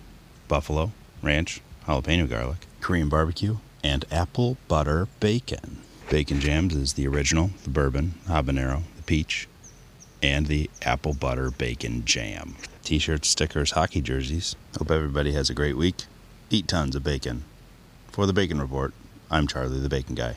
[0.48, 0.92] buffalo,
[1.22, 5.78] ranch, jalapeno garlic, Korean barbecue, and apple butter bacon.
[6.10, 9.48] Bacon jams is the original, the bourbon, habanero, the peach,
[10.20, 12.56] and the apple butter bacon jam.
[12.82, 14.56] T shirts, stickers, hockey jerseys.
[14.76, 16.04] Hope everybody has a great week.
[16.50, 17.44] Eat tons of bacon.
[18.08, 18.92] For the Bacon Report,
[19.30, 20.36] I'm Charlie the Bacon Guy.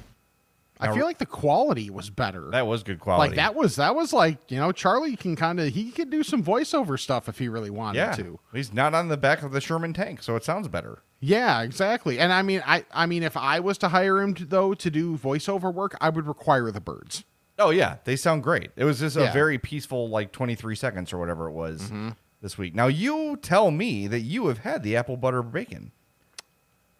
[0.91, 2.49] I feel like the quality was better.
[2.51, 3.29] That was good quality.
[3.29, 6.23] like that was that was like, you know, Charlie can kind of he could do
[6.23, 8.13] some voiceover stuff if he really wanted yeah.
[8.13, 8.39] to.
[8.53, 10.99] He's not on the back of the Sherman tank, so it sounds better.
[11.19, 12.19] Yeah, exactly.
[12.19, 14.91] And I mean, I I mean, if I was to hire him to, though to
[14.91, 17.23] do voiceover work, I would require the birds.
[17.57, 18.71] Oh yeah, they sound great.
[18.75, 19.33] It was just a Yeah.
[19.33, 22.09] very peaceful, like twenty three seconds or whatever it was mm-hmm.
[22.41, 22.75] this week.
[22.75, 25.91] Now you tell me that you have had the apple butter bacon.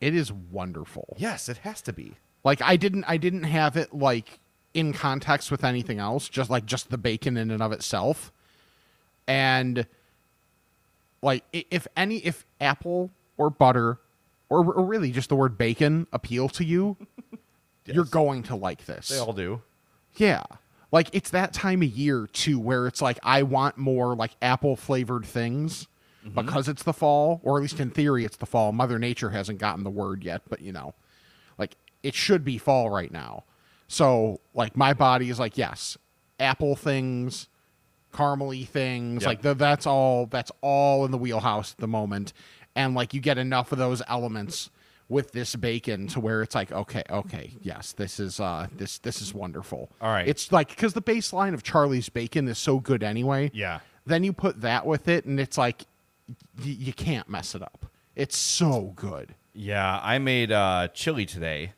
[0.01, 1.15] It is wonderful.
[1.17, 2.15] Yes, it has to be.
[2.45, 4.39] Like I didn't I didn't have it like
[4.73, 8.31] in context with anything else, just like just the bacon in and of itself.
[9.27, 9.87] And
[11.23, 13.97] like if any if apple or butter
[14.47, 16.95] or, or really just the word bacon appeal to you,
[17.85, 19.09] you're going to like this.
[19.09, 19.63] They all do.
[20.15, 20.43] Yeah.
[20.91, 24.75] Like it's that time of year too where it's like I want more like apple
[24.75, 25.87] flavored things
[26.23, 26.35] mm-hmm.
[26.35, 28.71] because it's the fall, or at least in theory it's the fall.
[28.71, 30.93] Mother Nature hasn't gotten the word yet, but you know,
[32.05, 33.43] it should be fall right now.
[33.87, 35.97] So like my body is like, yes,
[36.39, 37.47] apple things,
[38.13, 39.27] caramely things, Yep.
[39.27, 42.33] like the, that's all that's all in the wheelhouse at the moment.
[42.75, 44.69] And like you get enough of those elements
[45.07, 49.21] with this bacon to where it's like, okay, okay, yes, this is uh this this
[49.21, 49.89] is wonderful.
[50.01, 50.27] All right.
[50.27, 53.51] It's like because the baseline of Charlie's bacon is so good anyway.
[53.53, 53.79] Yeah.
[54.07, 55.83] Then you put that with it, and it's like
[56.59, 57.85] y- you can't mess it up.
[58.15, 59.35] It's so good.
[59.53, 61.73] Yeah, I made uh, chili today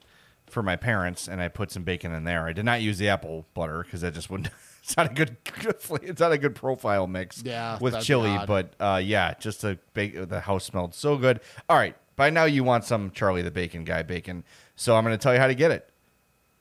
[0.50, 2.48] for my parents, and I put some bacon in there.
[2.48, 4.50] I did not use the apple butter because that just wouldn't.
[4.84, 5.36] It's not a good.
[6.02, 7.44] It's not a good profile mix.
[7.44, 8.48] Yeah, with chili, odd.
[8.48, 10.30] but uh, yeah, just to bake.
[10.30, 11.42] The house smelled so good.
[11.68, 14.46] All right, by now you want some Charlie the Bacon Guy bacon,
[14.78, 15.90] so I'm going to tell you how to get it.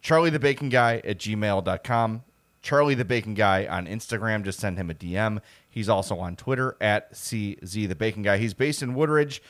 [0.02, 2.22] Charlie the Bacon Guy at gmail.com.
[2.62, 4.44] Charlie the Bacon Guy on Instagram.
[4.44, 5.40] Just send him a DM.
[5.70, 8.38] He's also on Twitter at CZ the Bacon Guy.
[8.38, 9.40] He's based in Woodridge.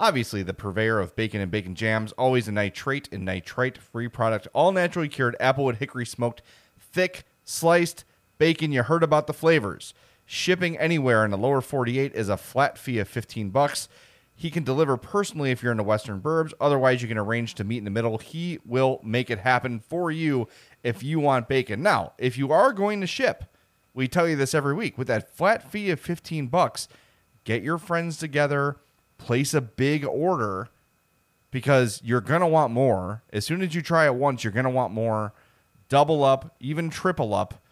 [0.00, 4.46] Obviously, the purveyor of bacon and bacon jams, always a nitrate and nitrite free product,
[4.52, 6.42] all naturally cured applewood hickory smoked,
[6.78, 8.04] thick, sliced,
[8.38, 9.92] Bacon, you heard about the flavors.
[10.24, 13.88] Shipping anywhere in the lower 48 is a flat fee of 15 bucks.
[14.34, 16.52] He can deliver personally if you're in the Western Burbs.
[16.60, 18.18] Otherwise, you can arrange to meet in the middle.
[18.18, 20.46] He will make it happen for you
[20.84, 21.82] if you want bacon.
[21.82, 23.44] Now, if you are going to ship,
[23.92, 26.86] we tell you this every week with that flat fee of 15 bucks,
[27.42, 28.76] get your friends together,
[29.18, 30.68] place a big order
[31.50, 33.22] because you're going to want more.
[33.32, 35.34] As soon as you try it once, you're going to want more.
[35.88, 37.62] Double up, even triple up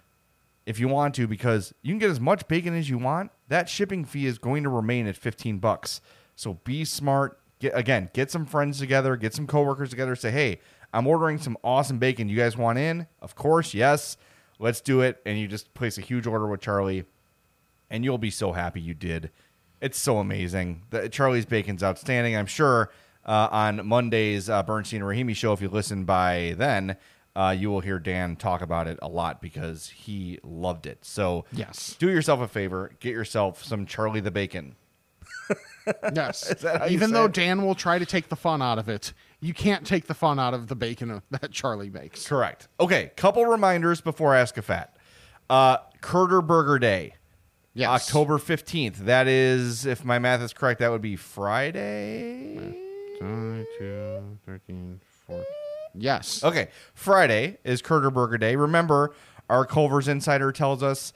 [0.64, 3.30] if you want to because you can get as much bacon as you want.
[3.48, 6.00] That shipping fee is going to remain at 15 bucks.
[6.34, 7.38] So be smart.
[7.58, 10.60] Get again, get some friends together, get some coworkers together, say, "Hey,
[10.92, 12.28] I'm ordering some awesome bacon.
[12.28, 14.18] You guys want in?" Of course, yes.
[14.58, 17.04] Let's do it and you just place a huge order with Charlie
[17.90, 19.30] and you'll be so happy you did.
[19.86, 20.82] It's so amazing.
[20.90, 22.36] The, Charlie's Bacon's outstanding.
[22.36, 22.90] I'm sure
[23.24, 26.96] uh, on Monday's uh, Bernstein and Rahimi show, if you listen by then,
[27.36, 31.04] uh, you will hear Dan talk about it a lot because he loved it.
[31.04, 31.94] So Yes.
[32.00, 34.74] do yourself a favor, get yourself some Charlie the Bacon.
[36.12, 36.52] Yes.
[36.90, 37.32] Even though it?
[37.32, 40.40] Dan will try to take the fun out of it, you can't take the fun
[40.40, 42.26] out of the bacon that Charlie makes.
[42.26, 42.66] Correct.
[42.80, 44.96] Okay, couple reminders before Ask a Fat.
[45.48, 47.14] Uh, CurderBurger Day,
[47.76, 48.08] Yes.
[48.08, 48.96] October 15th.
[48.96, 52.74] That is, if my math is correct, that would be Friday.
[53.18, 55.44] 22, 13, 14.
[55.94, 56.42] Yes.
[56.42, 58.56] Okay, Friday is CurderBurger Day.
[58.56, 59.14] Remember,
[59.50, 61.12] our Culver's Insider tells us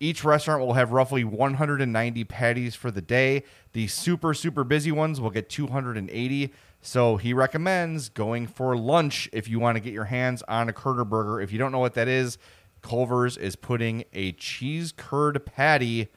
[0.00, 3.42] each restaurant will have roughly 190 patties for the day.
[3.72, 6.52] The super, super busy ones will get 280.
[6.82, 10.74] So he recommends going for lunch if you want to get your hands on a
[10.74, 11.42] CurderBurger.
[11.42, 12.36] If you don't know what that is,
[12.82, 16.08] Culver's is putting a cheese curd patty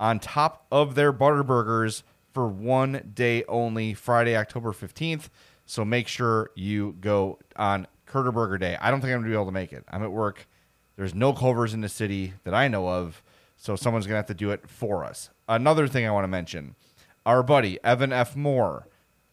[0.00, 2.02] on top of their butter burgers
[2.32, 5.28] for one day only, Friday, October 15th.
[5.64, 8.76] So make sure you go on CurderBurger Day.
[8.80, 9.84] I don't think I'm going to be able to make it.
[9.88, 10.46] I'm at work.
[10.96, 13.22] There's no Culver's in the city that I know of.
[13.56, 15.30] So someone's going to have to do it for us.
[15.48, 16.74] Another thing I want to mention
[17.26, 18.36] our buddy, Evan F.
[18.36, 18.88] Moore,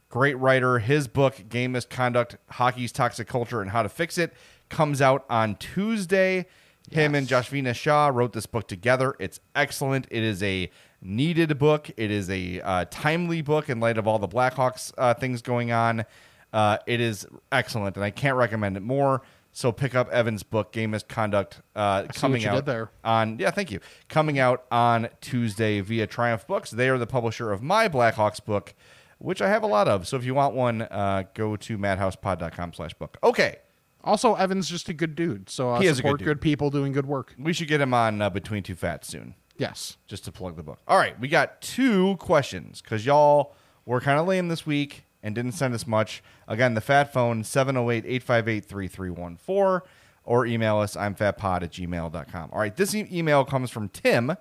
[0.10, 0.80] great writer.
[0.80, 4.34] His book, Game Misconduct Hockey's Toxic Culture and How to Fix It,
[4.70, 6.46] comes out on Tuesday.
[6.92, 9.16] Him and Jashvina Shah wrote this book together.
[9.20, 10.08] It's excellent.
[10.12, 10.70] It is a
[11.02, 11.90] needed book.
[11.98, 15.72] It is a uh, timely book in light of all the Blackhawks uh, things going
[15.72, 16.06] on.
[16.54, 19.22] Uh, it is excellent, and I can't recommend it more.
[19.52, 22.92] So pick up Evan's book, Game Misconduct, uh, coming out there.
[23.06, 23.80] on yeah, thank you.
[24.10, 26.72] Coming out on Tuesday via Triumph Books.
[26.72, 28.74] They are the publisher of my Blackhawks book,
[29.18, 30.08] which I have a lot of.
[30.10, 33.18] So if you want one, uh, go to madhousepod.com slash book.
[33.24, 33.60] Okay.
[34.06, 35.50] Also, Evan's just a good dude.
[35.50, 37.34] So uh, He is a good support good people doing good work.
[37.38, 39.98] We should get him on uh, Between Two Fats soon, Yes.
[40.08, 40.80] just to plug the book.
[40.88, 43.54] All right, we got two questions because y'all
[43.86, 46.24] were kind of lame this week and didn't send us much.
[46.48, 49.82] Again, the fat phone, 708 858 3314,
[50.24, 52.50] or email us, I'm fatpod at gmail.com.
[52.54, 54.38] All right, this e- email comes from Tim.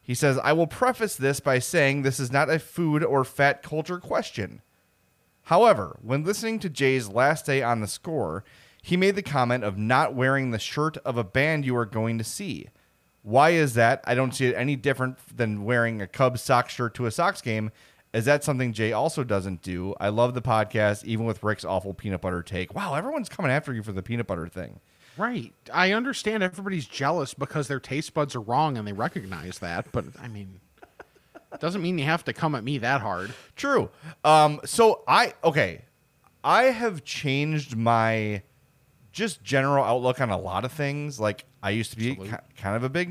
[0.00, 3.62] He says, I will preface this by saying this is not a food or fat
[3.62, 4.62] culture question.
[5.44, 8.44] However, when listening to Jay's last day on the score,
[8.82, 12.18] he made the comment of not wearing the shirt of a band you are going
[12.18, 12.68] to see.
[13.22, 14.02] Why is that?
[14.04, 17.40] I don't see it any different than wearing a Cubs Sox shirt to a Sox
[17.40, 17.70] game.
[18.14, 19.94] Is that something Jay also doesn't do?
[20.00, 22.74] I love the podcast, even with Rick's awful peanut butter take.
[22.74, 24.80] Wow, everyone's coming after you for the peanut butter thing.
[25.18, 25.52] Right.
[25.74, 30.06] I understand everybody's jealous because their taste buds are wrong and they recognize that, but
[30.22, 30.60] I mean,
[31.60, 33.34] doesn't mean you have to come at me that hard.
[33.56, 33.90] True.
[34.24, 35.82] Um, so I okay,
[36.44, 38.42] I have changed my
[39.12, 41.18] just general outlook on a lot of things.
[41.18, 43.10] Like I used to be ki- kind of a big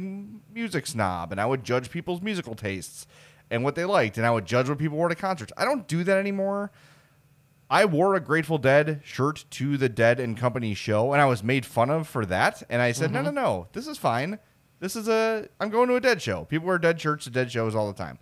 [0.53, 3.07] music snob, and I would judge people's musical tastes
[3.49, 5.53] and what they liked, and I would judge what people wore to concerts.
[5.57, 6.71] I don't do that anymore.
[7.69, 11.43] I wore a Grateful Dead shirt to the Dead and Company show, and I was
[11.43, 12.63] made fun of for that.
[12.69, 13.35] And I said, no, no, mm-hmm.
[13.35, 14.39] no, this is fine.
[14.79, 16.45] This is a I'm going to a Dead show.
[16.45, 18.19] People wear Dead shirts to Dead shows all the time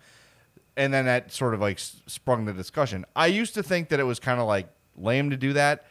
[0.78, 3.06] and then that sort of like sprung the discussion.
[3.16, 4.68] I used to think that it was kind of like
[4.98, 5.86] lame to do that.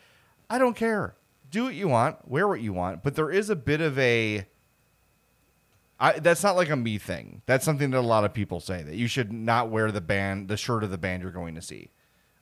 [0.51, 1.15] I don't care.
[1.55, 4.45] Do what you want, wear what you want, but there is a bit of a
[6.01, 7.43] I, that's not like a me thing.
[7.47, 10.49] That's something that a lot of people say that you should not wear the band,
[10.49, 11.93] the shirt of the band you're going to see.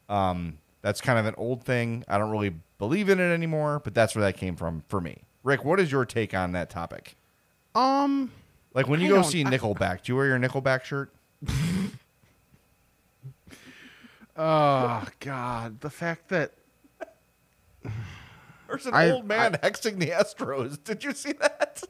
[0.08, 2.06] Um, that's kind of an old thing.
[2.08, 5.24] I don't really believe in it anymore, but that's where that came from for me.
[5.42, 7.14] Rick, what is your take on that topic?
[7.74, 8.32] Um,
[8.72, 11.12] Like when you I go see Nickelback, do you wear your Nickelback shirt?
[14.38, 16.52] oh God, the fact that
[18.72, 20.82] There's an I- old man hexing the Astros.
[20.82, 21.82] Did you see that?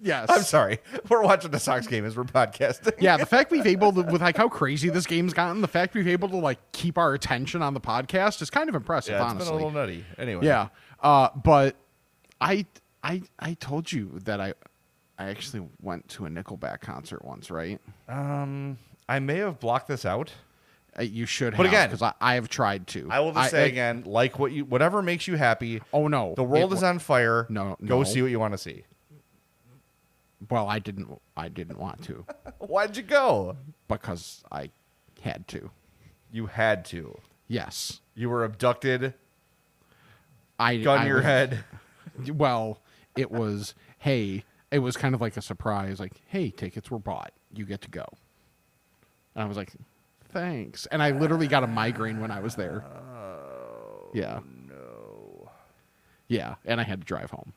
[0.00, 0.78] yes, I'm sorry.
[1.08, 2.94] We're watching the Sox game as we're podcasting.
[3.00, 5.94] yeah, the fact we've able to with like how crazy this game's gotten, the fact
[5.94, 9.22] we've able to like keep our attention on the podcast is kind of impressive, Yeah,
[9.22, 9.46] it's honestly.
[9.52, 10.04] been a little nutty.
[10.18, 10.44] Anyway.
[10.46, 10.68] Yeah.
[11.02, 11.76] Uh, but
[12.40, 12.66] I
[13.02, 14.54] I I told you that I
[15.18, 17.80] I actually went to a Nickelback concert once, right?
[18.08, 18.78] Um,
[19.08, 20.32] I may have blocked this out.
[21.00, 21.56] You should have.
[21.58, 23.08] But again- because I, I have tried to.
[23.10, 25.80] I will just say I- again, like what you, whatever makes you happy.
[25.92, 27.46] Oh no, The world It is on fire.
[27.48, 28.04] No, go no.
[28.04, 28.84] see what you want to see.
[30.50, 31.08] Well, I didn't.
[31.36, 32.24] I didn't want to
[32.58, 33.56] Why'd you go?
[33.88, 34.70] because I
[35.22, 35.70] had to.
[36.30, 37.18] You had to.
[37.48, 39.14] Yes, You were abducted,
[40.58, 41.64] I gun I your was- head.
[42.32, 42.78] Well,
[43.16, 43.74] it was.
[43.98, 45.98] Hey, it was kind of like a surprise.
[45.98, 47.32] Like, hey, tickets were bought.
[47.52, 48.04] You get to go.
[49.34, 49.72] And I was like,
[50.34, 50.84] thanks.
[50.86, 52.84] And I literally got a migraine when I was there.
[52.84, 54.40] Oh, yeah.
[54.68, 55.50] No.
[56.28, 57.52] Yeah, and I had to drive home.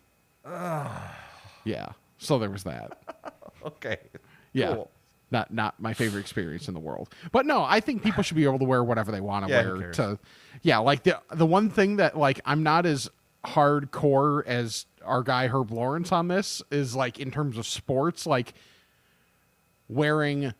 [0.46, 1.14] Oh.
[1.66, 1.90] Yeah.
[2.18, 2.98] So there was that.
[3.66, 3.98] Okay.
[4.54, 4.76] Yeah.
[4.76, 4.92] Cool.
[5.32, 7.10] Not not my favorite experience in the world.
[7.34, 9.74] But no, I think people should be able to wear whatever they want to Yeah,
[9.74, 10.20] wear to
[10.62, 13.10] Yeah, like the the one thing that like I'm not as
[13.46, 18.54] hardcore as our guy Herb Lawrence on this is like in terms of sports, like
[19.90, 20.54] wearing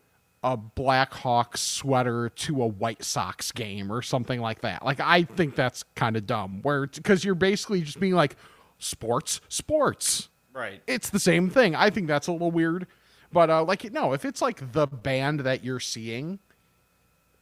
[0.52, 4.84] a Blackhawks sweater to a White Sox game or something like that.
[4.84, 6.60] Like I think that's kind of dumb.
[6.62, 8.36] Where because you're basically just being like
[8.78, 10.82] sports, sports Right.
[10.86, 11.74] it's the same thing.
[11.74, 12.86] I think that's a little weird,
[13.32, 16.38] but uh, like no, if it's like the band that you're seeing,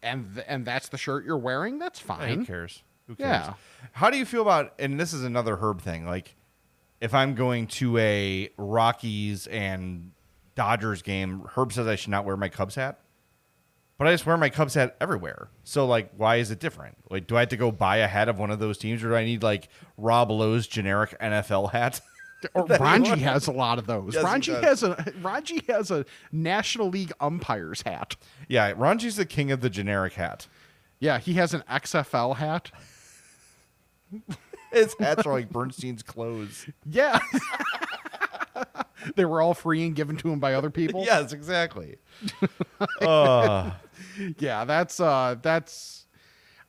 [0.03, 2.29] and th- and that's the shirt you're wearing, that's fine.
[2.29, 2.47] Who fine.
[2.47, 2.83] cares?
[3.07, 3.29] Who cares?
[3.47, 3.55] Yeah.
[3.93, 4.75] How do you feel about?
[4.79, 6.05] And this is another Herb thing.
[6.07, 6.35] Like,
[7.01, 10.11] if I'm going to a Rockies and
[10.57, 12.99] Dodgers game, Herb says I should not wear my Cubs hat.
[13.99, 15.49] But I just wear my Cubs hat everywhere.
[15.65, 16.97] So like, why is it different?
[17.09, 19.11] Like, do I have to go buy a hat of one of those teams, or
[19.11, 22.01] do I need like Rob Lowe's generic NFL hat?
[22.53, 24.15] Or Ranji has a lot of those.
[24.15, 28.15] Yes, Ranji has a Ranji has a National League umpires hat.
[28.47, 30.47] yeah, Ranji's the king of the generic hat.
[31.01, 32.71] Yeah, he has an XFL hat.
[34.71, 36.69] His hats are like Bernstein's clothes.
[36.85, 37.19] Yeah.
[39.17, 41.05] they were all free and given to him by other people.
[41.07, 41.97] Yes, exactly.
[43.01, 43.71] uh,
[44.39, 46.07] yeah that's uh that's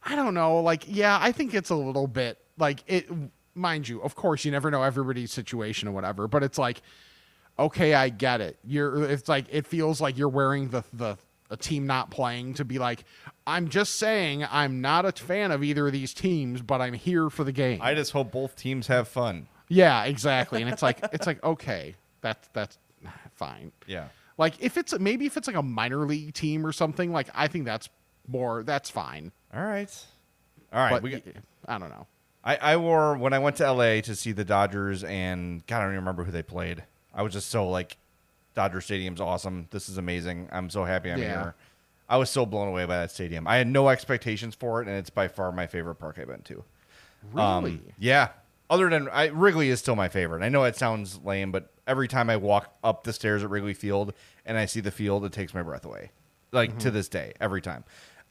[0.03, 3.09] i don't know like yeah i think it's a little bit like it
[3.55, 6.81] mind you of course you never know everybody's situation or whatever but it's like
[7.59, 11.17] okay i get it you're it's like it feels like you're wearing the the
[11.49, 13.03] a team not playing to be like
[13.45, 17.29] i'm just saying i'm not a fan of either of these teams but i'm here
[17.29, 19.47] for the game I just hope both teams have fun.
[19.69, 22.77] yeah exactly and it's like it's like okay that's that's
[23.35, 24.07] fine Yeah.
[24.37, 27.47] like if it's maybe if it's like a minor league team or something, like I
[27.47, 27.89] think that's
[28.27, 29.31] more that's fine.
[29.53, 30.05] All right.
[30.73, 30.91] All right.
[30.91, 31.21] But we got,
[31.67, 32.07] I don't know.
[32.43, 35.81] I, I wore when I went to LA to see the Dodgers and God, I
[35.81, 36.83] don't even remember who they played.
[37.13, 37.97] I was just so like,
[38.55, 39.67] Dodger Stadium's awesome.
[39.71, 40.49] This is amazing.
[40.51, 41.27] I'm so happy I'm Yeah.
[41.43, 41.55] here.
[42.09, 43.47] I was so blown away by that stadium.
[43.47, 46.41] I had no expectations for it, and it's by far my favorite park I've been
[46.43, 46.63] to.
[47.35, 47.81] Um, Really?
[47.99, 48.29] yeah.
[48.69, 50.43] Other than I, Wrigley is still my favorite.
[50.43, 53.73] I know it sounds lame, but every time I walk up the stairs at Wrigley
[53.73, 54.13] Field
[54.45, 56.11] and I see the field, it takes my breath away.
[56.51, 56.79] Like Mm-hmm.
[56.79, 57.83] to this day, every time.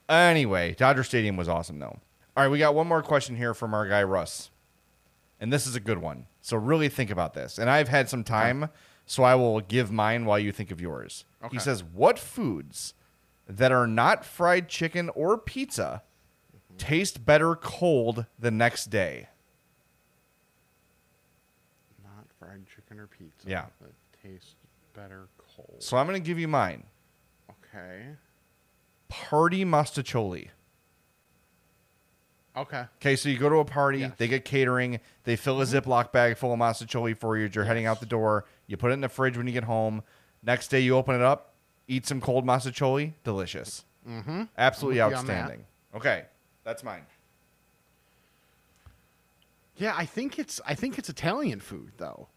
[0.09, 1.99] Anyway, Dodger Stadium was awesome though.
[2.37, 4.51] All right, we got one more question here from our guy Russ.
[5.41, 6.27] And this is a good one.
[6.43, 7.59] So really think about this.
[7.59, 8.71] And I've had some time,
[9.05, 11.25] so I will give mine while you think of yours.
[11.51, 12.95] He says, "What foods
[13.49, 16.03] that are not fried chicken or pizza
[16.79, 19.29] taste better cold the next day?"
[22.03, 23.36] Not fried chicken or pizza.
[23.47, 23.67] Yeah.
[23.81, 23.93] That
[24.23, 24.55] tastes
[24.95, 25.77] better cold.
[25.79, 26.85] So I'm going to give you mine.
[27.51, 28.03] Okay.
[29.09, 30.49] Party mostaccioli.
[32.57, 32.85] Okay.
[33.01, 34.13] Okay, so you go to a party, Yes.
[34.17, 37.85] they get catering, they fill a Ziploc bag full of mostaccioli for you you're heading
[37.85, 38.47] out the door.
[38.67, 40.03] You put it in the fridge when you get home.
[40.43, 41.53] Next day, you open it up,
[41.87, 43.13] eat some cold mostaccioli.
[43.25, 43.85] Delicious.
[44.09, 44.45] Mm-hmm.
[44.57, 45.33] Absolutely I'm with you on that.
[45.35, 45.67] outstanding.
[45.95, 46.25] Okay,
[46.65, 47.03] that's mine.
[49.77, 52.29] Yeah, I think it's I think it's Italian food though.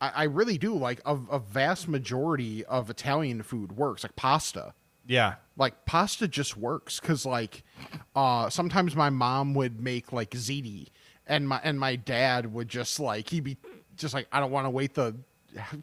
[0.00, 4.74] I, I really do like a, a vast majority of Italian food works like pasta.
[5.06, 5.36] Yeah.
[5.56, 7.64] Like pasta just works because like
[8.14, 10.88] uh sometimes my mom would make like ziti
[11.26, 13.56] and my and my dad would just like he'd be
[13.96, 15.16] just like I don't want to wait the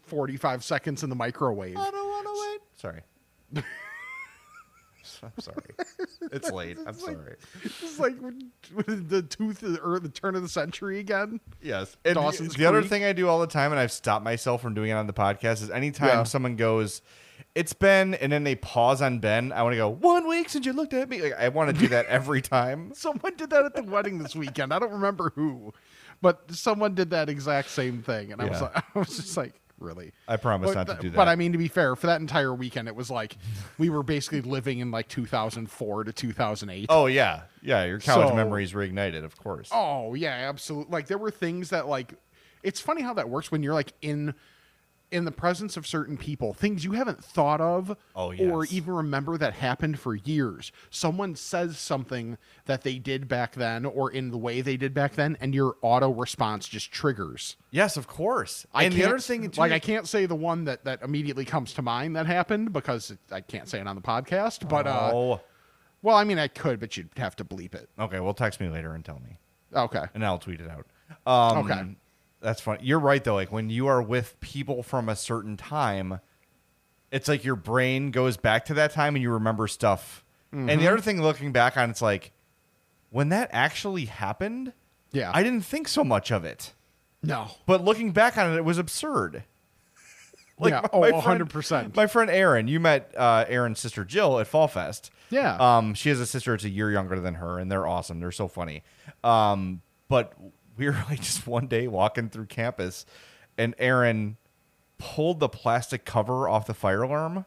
[0.04, 1.76] 45 seconds in the microwave.
[1.76, 2.60] I don't want to wait.
[2.76, 3.64] Sorry.
[5.22, 5.56] I'm sorry.
[6.32, 6.78] It's late.
[6.86, 7.36] I'm sorry.
[7.64, 8.16] It's like
[8.76, 11.40] the tooth of the, or the turn of the century again.
[11.62, 11.96] Yes.
[12.04, 14.74] And Dawson's the other thing I do all the time, and I've stopped myself from
[14.74, 16.22] doing it on the podcast, is anytime Yeah.
[16.24, 17.02] someone goes,
[17.54, 20.66] it's Ben, and then they pause on Ben, I want to go, one week since
[20.66, 21.22] you looked at me.
[21.22, 22.92] Like, I want to do that every time.
[22.94, 24.72] Someone did that at the wedding this weekend.
[24.72, 25.72] I don't remember who,
[26.22, 29.54] but someone did that exact same thing, and I was like, I was just like,
[29.78, 30.12] really.
[30.28, 31.16] I promise But, not to do that.
[31.16, 33.36] but I mean, to be fair, for that entire weekend, it was like
[33.78, 36.86] we were basically living in like 2004 to 2008.
[36.88, 37.42] oh, yeah.
[37.62, 39.68] Yeah, your college So- memories reignited, of course.
[39.72, 40.92] Oh yeah, absolutely.
[40.92, 42.14] Like there were things that like
[42.62, 44.34] it's funny how that works when you're like in
[45.12, 49.38] in the presence of certain people, things you haven't thought of Oh, or even remember
[49.38, 50.72] that happened for years.
[50.90, 55.14] Someone says something that they did back then or in the way they did back
[55.14, 57.56] then, and your auto response just triggers.
[57.70, 58.66] Yes, of course.
[58.74, 61.44] I and the other thing, too, like I can't say the one that that immediately
[61.44, 64.68] comes to mind that happened because it, I can't say it on the podcast.
[64.68, 65.40] But uh, oh,
[66.02, 67.88] well, I mean, I could, but you'd have to bleep it.
[67.98, 68.20] okay.
[68.20, 69.38] Well, text me later and tell me,
[69.74, 70.04] Okay.
[70.14, 70.86] and I'll tweet it out.
[71.26, 71.96] Um, Okay.
[72.46, 72.78] That's funny.
[72.84, 73.34] You're right though.
[73.34, 76.20] Like when you are with people from a certain time,
[77.10, 80.22] it's like your brain goes back to that time and you remember stuff.
[80.52, 80.78] And Mm-hmm.
[80.80, 82.30] the other thing, looking back on, it's like
[83.10, 84.72] when that actually happened.
[85.10, 85.32] Yeah.
[85.34, 86.72] I didn't think so much of it,
[87.20, 87.48] No.
[87.66, 89.42] but looking back on it, it was absurd.
[90.60, 90.82] yeah.
[90.82, 91.96] my- Oh, my 100 friend- percent.
[91.96, 95.10] My friend Aaron, you met uh, Erin's sister Jill at Fall Fest.
[95.30, 95.56] Yeah.
[95.58, 98.20] Um, she has a sister that's a year younger than her, and they're awesome.
[98.20, 98.84] They're so funny.
[99.24, 100.32] Um, but
[100.76, 103.06] we were like just one day walking through campus,
[103.58, 104.36] and Erin
[104.98, 107.44] pulled the plastic cover off the fire alarm.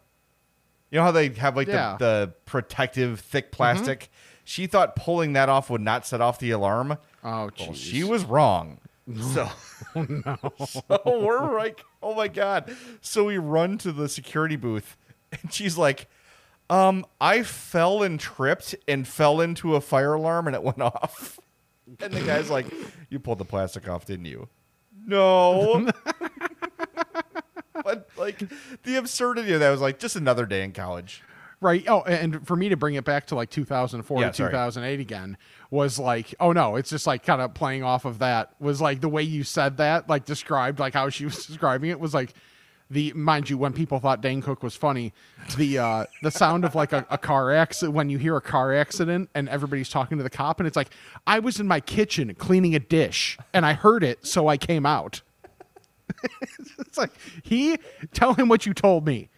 [0.91, 1.97] You know how they have like Yeah.
[1.99, 4.09] the, the protective thick plastic?
[4.43, 6.93] She thought pulling that off would not set off the alarm.
[7.23, 7.75] Oh, Well, jeez.
[7.75, 8.79] she was wrong.
[9.33, 9.49] So,
[9.95, 12.71] so we're like, oh my god.
[13.01, 14.95] So we run to the security booth,
[15.31, 16.07] and she's like,
[16.69, 21.39] um, I fell and tripped and fell into a fire alarm, and it went off.
[22.01, 22.67] And the guy's like,
[23.09, 24.47] you pulled the plastic off, didn't you?
[25.05, 25.89] No.
[27.83, 28.43] but like
[28.83, 31.23] the absurdity of that was like just another day in college.
[31.61, 31.83] Right.
[31.89, 34.51] Oh, and for me to bring it back to like 2004 Yeah, to sorry.
[34.51, 35.37] 2008 again
[35.71, 38.53] was like, oh no, it's just like kind of playing off of that.
[38.59, 41.99] Was like the way you said that, like described, like how she was describing it
[41.99, 42.33] was like
[42.89, 45.13] the mind you, when people thought Dane Cook was funny,
[45.57, 48.73] the uh the sound of like a, a car accident when you hear a car
[48.73, 50.89] accident and everybody's talking to the cop and it's like,
[51.27, 54.85] I was in my kitchen cleaning a dish and I heard it, so I came
[54.85, 55.21] out.
[56.79, 57.11] it's like
[57.43, 57.77] he
[58.13, 59.29] tell him what you told me.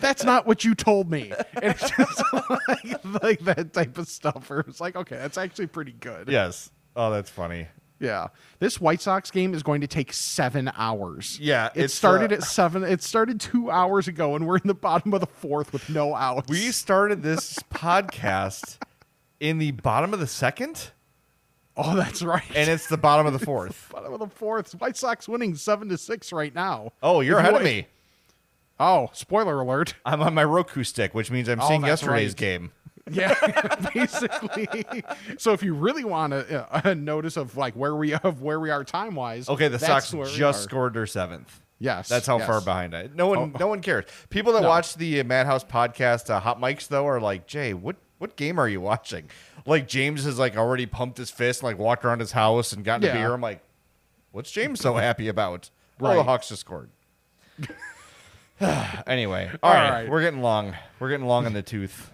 [0.00, 1.32] That's not what you told me.
[1.60, 2.22] And it's just
[2.68, 4.48] like, like that type of stuff.
[4.48, 6.28] Where it's like, okay, that's actually pretty good.
[6.28, 6.70] Yes.
[6.96, 7.68] Oh, that's funny.
[8.00, 8.28] Yeah.
[8.58, 11.38] This White Sox game is going to take seven hours.
[11.40, 12.82] Yeah, It started uh, at seven.
[12.82, 16.14] It started two hours ago, and we're in the bottom of the fourth with no
[16.14, 16.48] outs.
[16.48, 18.78] We started this podcast
[19.38, 20.90] in the bottom of the second,
[21.76, 22.42] oh, that's right.
[22.54, 23.88] and it's the bottom of the fourth.
[23.92, 24.72] bottom of the fourth.
[24.80, 26.92] White Sox winning seven to six right now.
[27.02, 27.86] Oh, you're If ahead of me.
[28.78, 29.94] Oh, spoiler alert.
[30.06, 32.36] I'm on my Roku stick, which means I'm Oh, seeing yesterday's right.
[32.36, 32.72] game.
[33.10, 34.68] Yeah, basically.
[35.38, 38.70] so if you really want a, a notice of like where we of where we
[38.70, 41.60] are time wise, Okay, the Sox just scored their seventh.
[41.82, 42.46] Yes, That's how yes.
[42.46, 43.08] far behind I.
[43.14, 43.58] No one, Oh.
[43.58, 44.04] no one cares.
[44.28, 44.68] People that No.
[44.68, 48.68] watch the Madhouse podcast, uh, Hot Mics, though, are like, Jay, what, what game are
[48.68, 49.30] you watching?
[49.64, 52.84] Like James has like already pumped his fist, and, like walked around his house and
[52.84, 53.12] gotten Yeah.
[53.12, 53.32] a beer.
[53.32, 53.62] I'm like,
[54.30, 55.70] what's James so happy about?
[56.02, 56.90] Oh, the Hawks just scored.
[59.06, 60.08] anyway, all All right, right.
[60.10, 60.74] we're getting long.
[60.98, 62.10] We're getting long in the tooth.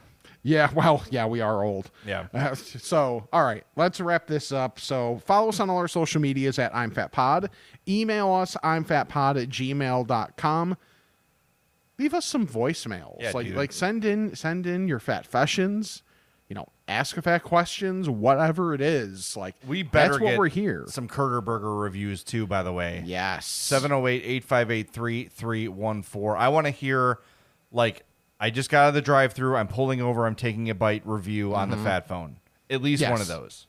[0.47, 1.90] Yeah, well, yeah, we are old.
[2.07, 2.26] Yeah.
[2.32, 4.78] Uh, so, all right, let's wrap this up.
[4.78, 7.51] So, follow us on all our social medias at I'm Fat Pod.
[7.88, 10.76] Email us, I'm Fat Pod at gmail.com.
[11.99, 13.16] Leave us some voicemails.
[13.20, 13.57] Yeah, like, dude.
[13.57, 16.05] like send in, send in your fat fashions.
[16.49, 19.36] You know, ask a fat questions, whatever it is.
[19.36, 20.84] Like, We better that's what get we're here.
[20.86, 23.03] Some CurderBurger reviews too, by the way.
[23.05, 23.49] Yes.
[23.72, 26.36] 708-858-3314.
[26.36, 27.18] I want to hear
[27.72, 28.05] like
[28.39, 31.55] I just got out of the drive-through, I'm pulling over, I'm taking a bite review
[31.55, 32.37] on the fat phone.
[32.68, 33.28] At least one of Mm-hmm.
[33.43, 33.66] Those.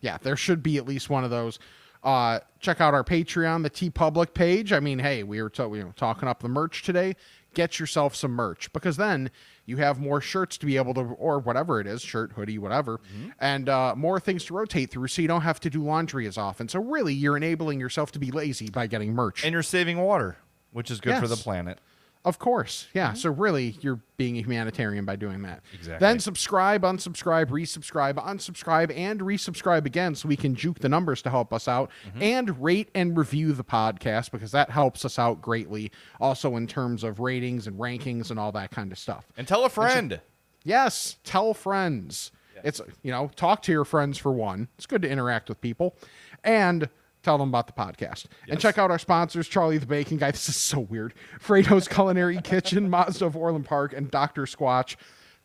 [0.00, 1.58] yeah, there should be at least one of those.
[2.02, 4.72] Uh, check out our Patreon, the TeePublic page.
[4.72, 7.14] I mean, hey, we were, ta- we were talking up the merch today.
[7.54, 9.30] Get yourself some merch because then
[9.64, 13.00] you have more shirts to be able to, or whatever it is, shirt, hoodie, whatever,
[13.38, 16.36] and uh, more things to rotate through so you don't have to do laundry as
[16.36, 16.68] often.
[16.68, 19.44] So, really, you're enabling yourself to be lazy by getting merch.
[19.44, 20.36] And you're saving water,
[20.72, 21.78] which is good for the planet.
[22.24, 22.88] Of course.
[22.94, 23.08] Yeah.
[23.08, 23.16] Mm-hmm.
[23.16, 25.62] So really you're being a humanitarian by doing that.
[25.74, 25.98] Exactly.
[25.98, 31.30] Then subscribe, unsubscribe, resubscribe, unsubscribe, and resubscribe again so we can juke the numbers to
[31.30, 32.22] help us out mm-hmm.
[32.22, 35.92] and rate and review the podcast because that helps us out greatly.
[36.18, 39.26] Also in terms of ratings and rankings and all that kind of stuff.
[39.36, 40.20] And tell a friend.
[40.64, 42.32] Yes, tell friends.
[42.62, 44.68] It's you know, talk to your friends for one.
[44.78, 45.96] It's good to interact with people,
[46.42, 46.88] and
[47.24, 48.26] tell them about the podcast.
[48.48, 50.30] And check out our sponsors: Charlie the Baking Guy.
[50.34, 51.14] This is so weird.
[51.40, 54.96] Frato's Culinary Kitchen, Mazda of Orland Park, and Doctor Squatch.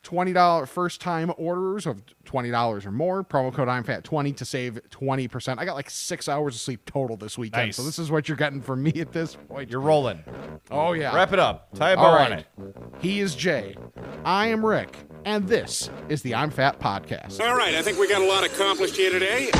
[0.02, 3.22] Twenty dollar first time orders of twenty dollars or more.
[3.22, 5.60] Promo code I'm Fat twenty to save twenty percent.
[5.60, 7.76] I got like six hours of sleep total this weekend, Nice.
[7.76, 9.68] so this is what you're getting from me at this point.
[9.70, 10.24] You're rolling.
[10.70, 11.14] oh yeah.
[11.14, 11.68] Wrap it up.
[11.74, 12.46] Tie a bow All on it.
[13.00, 13.76] He is Jay.
[14.24, 17.38] I am Rick, and this is the I'm Fat podcast.
[17.38, 19.50] All right, I think we got a lot accomplished here today.